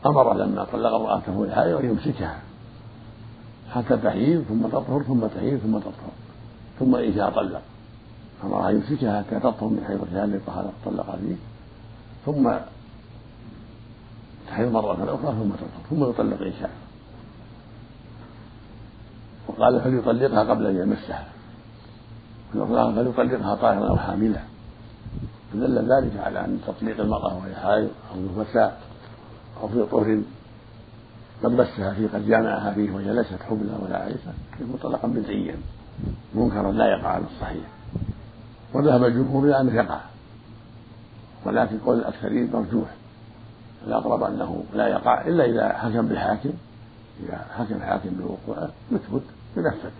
أمر 0.05 0.33
لما 0.33 0.63
طلق 0.63 0.93
امرأته 0.93 1.43
الحائض 1.43 1.77
أن 1.77 1.85
يمسكها. 1.85 2.39
حتى 3.71 3.97
تحيض 3.97 4.43
ثم 4.49 4.67
تطهر 4.67 5.03
ثم 5.03 5.27
تحيض 5.27 5.59
ثم 5.59 5.77
تطهر 5.77 6.13
ثم 6.79 6.95
شاء 7.15 7.29
طلق. 7.29 7.61
أمرها 8.43 8.69
أن 8.69 8.75
يمسكها 8.75 9.23
حتى 9.23 9.39
تطهر 9.39 9.69
من 9.69 9.83
حيضتها 9.87 10.25
التي 10.25 10.39
طلق 10.85 11.15
فيه. 11.15 11.35
ثم 12.25 12.51
تحيض 14.47 14.71
مرة 14.71 14.93
أخرى 14.93 15.35
ثم 15.43 15.49
تطهر 15.49 15.83
ثم 15.89 16.09
يطلق 16.09 16.41
إن 16.41 16.53
شاء 16.59 16.71
وقال 19.47 19.81
فليطلقها 19.81 20.43
قبل 20.43 20.65
أن 20.65 20.77
يمسها. 20.77 21.27
فليطلقها 22.53 23.55
طاهرا 23.55 23.89
أو 23.89 23.97
حاملة. 23.97 24.43
فدل 25.53 25.91
ذلك 25.91 26.17
على 26.17 26.39
أن 26.45 26.59
تطليق 26.67 26.99
المرأة 26.99 27.37
وهي 27.37 27.55
حائض 27.55 27.89
أو 28.15 28.41
نفساء 28.41 28.81
أو 29.61 29.67
في 29.67 29.85
طهر 29.91 30.21
قد 31.43 31.51
مسها 31.51 31.93
فيه 31.93 32.07
قد 32.07 32.27
جامعها 32.27 32.73
فيه 32.73 32.91
وهي 32.91 33.13
ليست 33.13 33.41
حبلى 33.49 33.71
ولا 33.81 33.97
عيسى 33.97 34.33
مطلقا 34.61 35.07
بدعيا 35.07 35.55
منكرا 36.35 36.71
لا 36.71 36.85
يقع 36.85 37.07
على 37.07 37.23
الصحيح. 37.35 37.65
وذهب 38.73 39.03
الجمهور 39.03 39.43
إلى 39.43 39.61
انه 39.61 39.75
يقع. 39.75 39.99
ولكن 41.45 41.77
قول 41.77 41.99
الأكثرين 41.99 42.49
مرجوح. 42.53 42.89
الاقرب 43.87 44.23
أنه 44.23 44.63
لا 44.73 44.87
يقع 44.87 45.27
إلا 45.27 45.45
إذا 45.45 45.77
حكم 45.77 46.07
بالحاكم 46.07 46.53
إذا 47.23 47.45
حكم 47.57 47.75
الحاكم 47.75 48.09
بوقوعه 48.09 48.69
يثبت 48.91 49.23
بنفسه 49.55 49.91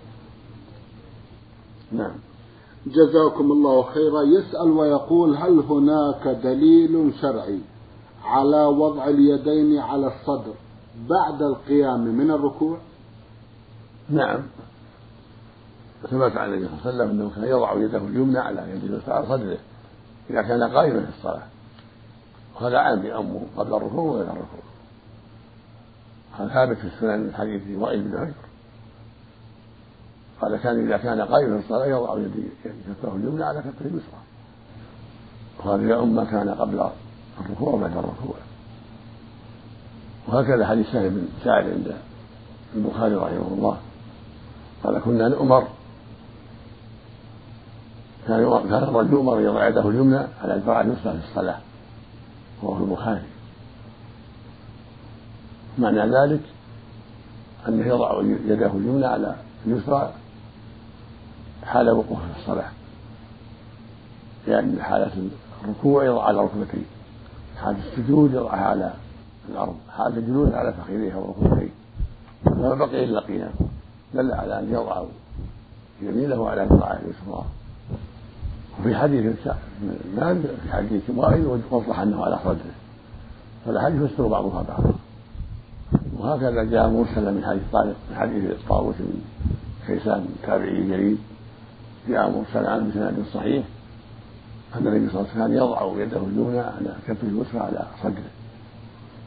نعم. 1.92 2.16
جزاكم 2.88 3.52
الله 3.52 3.84
خيرا. 3.84 4.22
يسأل 4.22 4.72
ويقول 4.72 5.36
هل 5.36 5.60
هناك 5.60 6.28
دليل 6.28 7.14
شرعي 7.22 7.60
على 8.24 8.66
وضع 8.66 9.08
اليدين 9.08 9.80
على 9.80 10.08
الصدر 10.08 10.54
بعد 11.10 11.42
القيام 11.42 12.00
من 12.00 12.32
الركوع؟ 12.32 12.78
نعم. 14.10 14.40
ثبت 16.02 16.38
عن 16.38 16.54
النبي 16.54 16.68
صلى 16.68 16.74
الله 16.76 16.86
عليه 16.86 16.96
وسلم 16.96 17.10
أنه 17.10 17.32
كان 17.36 17.44
يضع 17.44 17.74
يده 17.74 17.98
اليمنى 17.98 18.40
على 18.40 18.72
يده 18.72 19.14
على 19.14 19.26
صدره 19.26 19.58
إذا 20.30 20.42
كان 20.42 20.64
قائما 20.64 21.02
في 21.02 21.18
الصلاة. 21.18 21.44
وهذا 22.56 22.78
عام 22.78 23.06
يأمه 23.06 23.42
قبل 23.58 23.74
الركوع 23.74 24.04
وغير 24.04 24.24
الركوع. 24.24 24.64
هذا 26.34 26.48
ثابت 26.48 26.78
في 26.78 26.88
السنن 26.88 27.20
من 27.20 27.34
حديث 27.34 27.62
وائل 27.78 28.02
بن 28.02 28.18
حجر 28.20 28.53
قال 30.44 30.58
كان 30.58 30.86
إذا 30.86 30.98
كان 30.98 31.22
قائما 31.22 31.58
في 31.58 31.64
الصلاه 31.64 31.86
يضع 31.86 32.18
يدي 32.18 32.44
كفه 32.64 33.16
اليمنى 33.16 33.44
على 33.44 33.60
كفه 33.60 33.86
اليسرى. 33.86 34.20
وهذا 35.60 35.84
يؤم 35.84 36.16
ما 36.16 36.24
كان 36.24 36.50
قبل 36.50 36.90
الركوع 37.42 37.74
وبعد 37.74 37.92
الركوع. 37.92 38.36
وهكذا 40.28 40.68
حديث 40.68 40.92
سهل 40.92 41.10
بن 41.10 41.28
سعد 41.44 41.64
عند 41.64 41.96
البخاري 42.76 43.16
رحمه 43.16 43.48
الله. 43.52 43.78
قال 44.84 45.00
كنا 45.00 45.28
نؤمر. 45.28 45.68
كان 48.28 48.70
كان 48.70 48.84
الرجل 48.84 49.14
يؤمر 49.14 49.42
يضع 49.42 49.68
يده 49.68 49.90
اليمنى 49.90 50.28
على 50.42 50.56
الذراع 50.56 50.82
اليسرى 50.82 51.14
في 51.14 51.30
الصلاة 51.30 51.58
وهو 52.62 52.76
في 52.76 52.84
البخاري. 52.84 53.24
معنى 55.78 56.00
ذلك 56.00 56.42
أنه 57.68 57.88
يضع 57.88 58.22
يده 58.22 58.72
اليمنى 58.72 59.06
على 59.06 59.36
اليسرى 59.66 60.14
حال 61.64 61.90
وقوفه 61.90 62.34
في 62.34 62.40
الصلاة. 62.40 62.70
لأن 64.48 64.82
حالة 64.82 65.12
الركوع 65.64 66.06
يضع 66.06 66.24
على 66.24 66.38
ركبتيه 66.38 66.86
حالة 67.62 67.78
السجود 67.78 68.34
يضعها 68.34 68.66
على 68.66 68.94
الأرض 69.50 69.76
حالة 69.98 70.18
الجلوس 70.18 70.54
على 70.54 70.74
فخذيه 70.74 71.16
وركبتيه 71.16 71.70
فما 72.46 72.76
بقي 72.76 73.04
إلا 73.04 73.20
قيام 73.20 73.52
دل 74.14 74.32
على 74.32 74.60
أن 74.60 74.74
يضع 74.74 75.04
يمينه 76.02 76.50
على 76.50 76.66
ذراعه 76.66 77.00
اليسرى 77.00 77.46
وفي 78.80 78.96
حديث 78.96 79.36
مالك 80.18 80.56
في 80.64 80.74
حديث 80.74 81.02
وائل 81.16 81.62
وضح 81.72 82.00
أنه 82.00 82.26
على 82.26 82.40
صدره. 82.44 82.76
فالاحاديث 83.66 84.02
يفسر 84.02 84.28
بعضها 84.28 84.64
بعضا. 84.70 84.94
وهكذا 86.18 86.64
جاء 86.64 86.90
مرسلا 86.90 87.32
من 87.32 87.46
حديث 87.46 87.62
طارق 87.72 87.96
من 88.10 88.16
حديث 88.16 88.52
طاووس 88.70 88.96
بن 89.00 89.22
كيسان 89.88 90.26
تابعي 90.44 90.84
جليل. 90.84 91.18
جاء 92.08 92.30
مرسلا 92.30 92.72
عنه 92.72 92.90
بسند 92.90 93.26
صحيح. 93.34 93.66
أن 94.76 94.88
النبي 94.88 95.10
صلى 95.10 95.22
الله 95.22 95.32
عليه 95.32 95.44
وسلم 95.44 95.58
يضع 95.58 96.04
يده 96.04 96.18
اليمنى 96.18 96.60
على 96.60 96.96
كفه 97.08 97.28
اليسرى 97.28 97.60
على 97.60 97.86
صدره. 98.04 98.32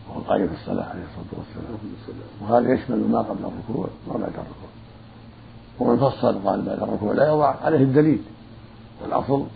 وهو 0.09 0.21
قائم 0.21 0.49
في 0.49 0.55
الصلاة 0.55 0.85
عليه 0.85 1.03
الصلاة 1.03 1.39
والسلام. 1.39 1.79
وهذا 2.43 2.75
يشمل 2.75 3.11
ما 3.11 3.19
قبل 3.19 3.39
الركوع 3.39 3.87
وما 4.09 4.19
بعد 4.19 4.33
الركوع. 4.33 4.71
ومن 5.79 5.97
فصل 5.97 6.49
قال 6.49 6.63
بعد 6.63 6.83
الركوع 6.83 7.13
لا 7.13 7.29
يضع 7.29 7.55
عليه 7.65 7.79
الدليل. 7.79 8.23
والأصل 9.03 9.47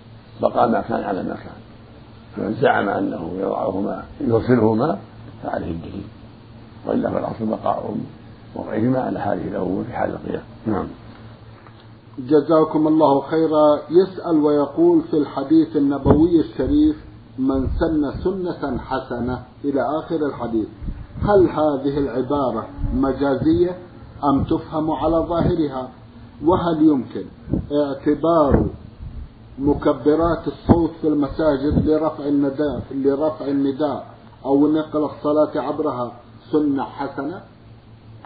بقاء 0.42 0.68
ما 0.68 0.80
كان 0.80 1.02
على 1.02 1.22
ما 1.22 1.34
كان. 1.34 1.60
فمن 2.36 2.54
زعم 2.54 2.88
أنه 2.88 3.32
يضعهما 3.38 4.04
يرسلهما 4.20 4.98
فعليه 5.42 5.70
الدليل. 5.70 6.06
وإلا 6.86 7.10
فالأصل 7.10 7.46
بقاء 7.46 7.96
وضعهما 8.54 9.00
على 9.00 9.20
حاله 9.20 9.48
الأول 9.48 9.84
في 9.84 9.92
حال 9.92 10.10
القيام. 10.10 10.42
نعم. 10.66 10.86
جزاكم 12.18 12.88
الله 12.88 13.20
خيرا. 13.20 13.80
يسأل 13.90 14.36
ويقول 14.44 15.02
في 15.02 15.16
الحديث 15.16 15.76
النبوي 15.76 16.40
الشريف 16.40 16.96
من 17.38 17.68
سن 17.80 18.12
سنة 18.24 18.78
حسنة 18.78 19.42
إلى 19.64 19.80
آخر 19.98 20.26
الحديث 20.26 20.68
هل 21.22 21.48
هذه 21.48 21.98
العبارة 21.98 22.68
مجازية 22.94 23.78
أم 24.24 24.44
تفهم 24.44 24.90
على 24.90 25.16
ظاهرها؟ 25.16 25.88
وهل 26.44 26.82
يمكن 26.82 27.24
اعتبار 27.72 28.66
مكبرات 29.58 30.48
الصوت 30.48 30.90
في 31.00 31.08
المساجد 31.08 31.88
لرفع 31.88 32.24
النداء 32.24 32.82
لرفع 32.94 33.48
النداء 33.48 34.14
أو 34.44 34.68
نقل 34.68 35.04
الصلاة 35.04 35.50
عبرها 35.60 36.12
سنة 36.52 36.82
حسنة؟ 36.84 37.42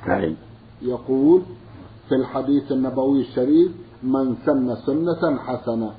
نعم. 0.09 0.35
يقول 0.83 1.42
في 2.08 2.14
الحديث 2.14 2.72
النبوي 2.72 3.20
الشريف 3.20 3.72
من 4.02 4.36
سن 4.46 4.76
سنة 4.86 5.38
حسنة. 5.38 5.92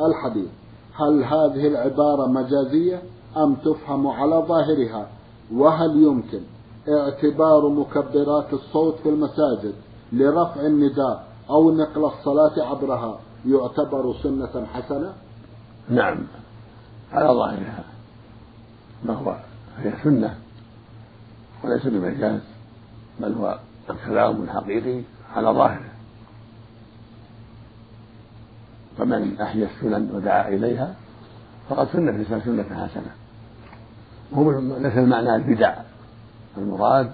الحديث 0.00 0.48
هل 0.94 1.24
هذه 1.24 1.66
العبارة 1.66 2.26
مجازية؟ 2.26 3.02
أم 3.36 3.54
تفهم 3.54 4.06
على 4.06 4.44
ظاهرها؟ 4.48 5.08
وهل 5.52 6.02
يمكن 6.02 6.40
اعتبار 6.88 7.68
مكبرات 7.68 8.52
الصوت 8.52 8.96
في 9.02 9.08
المساجد 9.08 9.74
لرفع 10.12 10.66
النداء 10.66 11.28
أو 11.50 11.70
نقل 11.70 12.04
الصلاة 12.04 12.68
عبرها 12.70 13.20
يعتبر 13.46 14.14
سنة 14.22 14.66
حسنة؟ 14.66 15.12
نعم. 15.90 16.18
على 17.12 17.28
ظاهرها. 17.28 17.84
ما 19.04 19.14
هو؟ 19.14 19.36
هي 19.78 19.92
سنة. 20.04 20.38
وليس 21.64 21.86
بمجاز. 21.86 22.40
بل 23.20 23.32
هو 23.32 23.58
كلام 24.06 24.48
حقيقي 24.48 25.02
على 25.36 25.48
ظاهره. 25.48 25.88
فمن 28.98 29.40
أحيا 29.40 29.66
السنن 29.66 30.10
ودعا 30.14 30.48
إليها 30.48 30.94
فقد 31.68 31.88
سن 31.92 32.08
الإنسان 32.08 32.40
سنة 32.40 32.62
حسنة. 32.62 33.12
وهو 34.32 34.60
ليس 34.60 34.98
المعنى 34.98 35.36
البدع. 35.36 35.74
المراد 36.58 37.10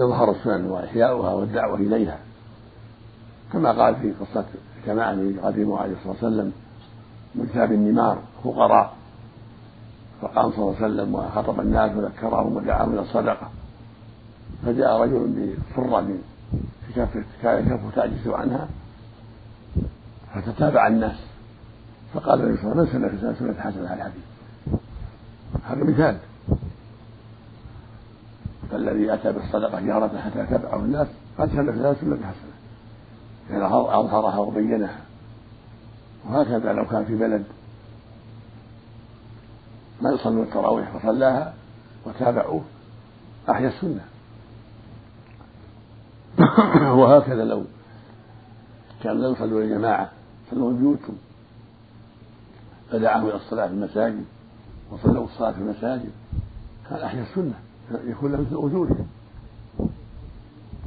إظهار 0.00 0.30
السنن 0.30 0.66
وإحياؤها 0.66 1.32
والدعوة 1.32 1.76
إليها. 1.76 2.18
كما 3.52 3.72
قال 3.72 3.94
في 3.96 4.12
قصة 4.12 4.44
جماعة 4.86 5.16
قديمه 5.42 5.78
عليه 5.78 5.92
الصلاة 5.92 6.12
والسلام 6.12 6.52
من 7.34 7.46
كتاب 7.46 7.72
النمار 7.72 8.18
فقراء. 8.44 8.94
فقام 10.22 10.50
صلى 10.50 10.58
الله 10.58 10.76
عليه 10.76 10.86
وسلم 10.86 11.14
وخطب 11.14 11.60
الناس 11.60 11.96
وذكرهم 11.96 12.56
ودعاهم 12.56 12.92
إلى 12.92 13.00
الصدقة. 13.00 13.50
فجاء 14.66 15.02
رجل 15.02 15.56
بفرة 15.76 16.00
في 16.00 16.18
كفه 16.96 17.24
كان 17.42 17.64
كفه 17.64 17.90
تعجز 17.96 18.28
عنها. 18.28 18.68
فتتابع 20.34 20.86
الناس. 20.86 21.16
فقال 22.14 22.40
النبي 22.40 22.56
صلى 22.56 22.72
الله 22.72 22.82
عليه 22.82 22.90
وسلم 22.90 23.02
من 23.02 23.18
سنة 23.20 23.34
سنة 23.34 23.60
حسنة 23.60 23.88
على 23.88 23.96
الحديث. 23.96 24.22
هذا 25.64 25.84
مثال. 25.84 26.18
فالذي 28.70 29.14
أتى 29.14 29.32
بالصدقة 29.32 29.80
جارة 29.80 30.18
حتى 30.18 30.46
تبعه 30.46 30.76
الناس 30.76 31.08
قد 31.38 31.48
سن 31.48 31.72
في 31.72 32.00
سنة 32.00 32.16
حسنة. 32.16 32.52
يعني 33.50 33.66
أظهرها 33.66 34.38
وبينها. 34.38 34.98
وهكذا 36.28 36.72
لو 36.72 36.86
كان 36.86 37.04
في 37.04 37.14
بلد 37.14 37.44
ما 40.00 40.10
يصلون 40.10 40.42
التراويح 40.42 40.94
وصلاها 40.94 41.54
وتابعوه 42.06 42.62
أحيا 43.50 43.68
السنة. 43.68 44.04
وهكذا 46.98 47.44
لو 47.44 47.62
كان 49.02 49.20
لا 49.20 49.28
يصلون 49.28 49.62
الجماعة 49.62 50.10
صلوا 50.50 50.72
بيوتهم 50.72 51.16
فدعاهم 52.90 53.26
إلى 53.26 53.36
الصلاة 53.36 53.66
في 53.66 53.72
المساجد 53.72 54.24
وصلوا 54.92 55.24
الصلاة 55.24 55.52
في 55.52 55.58
المساجد. 55.58 56.10
هذا 56.90 57.04
أحيا 57.04 57.22
السنة 57.22 57.54
يكون 58.04 58.32
له 58.32 58.40
مثل 58.40 58.56
أجورهم. 58.56 59.06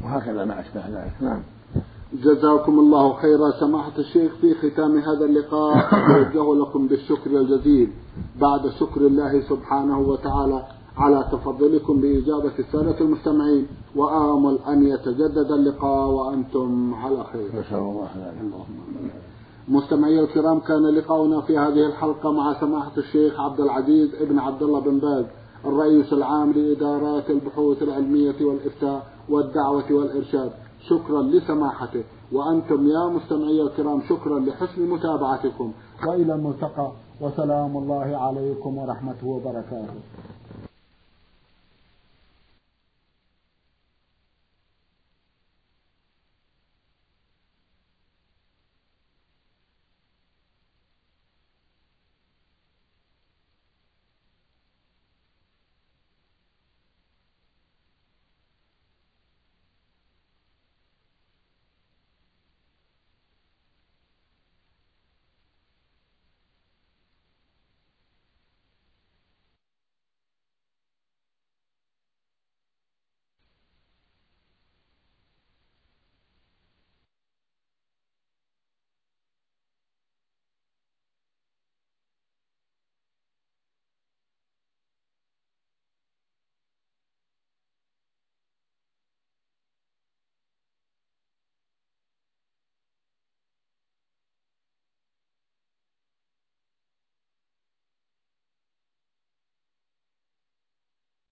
وهكذا 0.03 0.45
ما 0.45 0.59
أشبه 0.59 0.87
ذلك. 0.87 1.13
نعم. 1.21 1.39
جزاكم 2.13 2.79
الله 2.79 3.13
خيرا. 3.13 3.51
سماحة 3.59 3.97
الشيخ 3.97 4.31
في 4.41 4.53
ختام 4.53 4.97
هذا 4.97 5.25
اللقاء 5.25 5.77
أتوجه 5.77 6.61
لكم 6.61 6.87
بالشكر 6.87 7.29
الجزيل. 7.29 7.91
بعد 8.41 8.69
شكر 8.79 9.01
الله 9.01 9.41
سبحانه 9.49 9.99
وتعالى. 9.99 10.67
على 10.97 11.29
تفضلكم 11.31 12.01
بإجابة 12.01 12.59
السادة 12.59 12.99
المستمعين 12.99 13.67
وآمل 13.95 14.59
أن 14.67 14.87
يتجدد 14.87 15.51
اللقاء 15.51 16.09
وأنتم 16.09 16.93
على 16.93 17.23
خير. 17.23 17.47
نسأل 17.59 17.77
الله. 17.77 18.09
مستمعي 19.67 20.19
الكرام 20.19 20.59
كان 20.59 20.83
لقاؤنا 20.85 21.41
في 21.41 21.57
هذه 21.57 21.85
الحلقة 21.85 22.31
مع 22.31 22.59
سماحة 22.59 22.91
الشيخ 22.97 23.39
عبد 23.39 23.59
العزيز 23.59 24.15
ابن 24.15 24.39
عبد 24.39 24.63
الله 24.63 24.79
بن 24.79 24.99
باز 24.99 25.25
الرئيس 25.65 26.13
العام 26.13 26.51
لإدارات 26.51 27.29
البحوث 27.29 27.83
العلمية 27.83 28.45
والإفتاء 28.45 29.07
والدعوة 29.29 29.93
والإرشاد. 29.93 30.51
شكرا 30.89 31.21
لسماحته. 31.21 32.03
وأنتم 32.31 32.87
يا 32.87 33.05
مستمعي 33.07 33.61
الكرام 33.61 34.01
شكرا 34.09 34.39
لحسن 34.39 34.89
متابعتكم. 34.89 35.71
وإلى 36.07 36.33
الملتقى. 36.35 36.91
وسلام 37.21 37.77
الله 37.77 38.17
عليكم 38.17 38.77
ورحمته 38.77 39.27
وبركاته. 39.27 39.99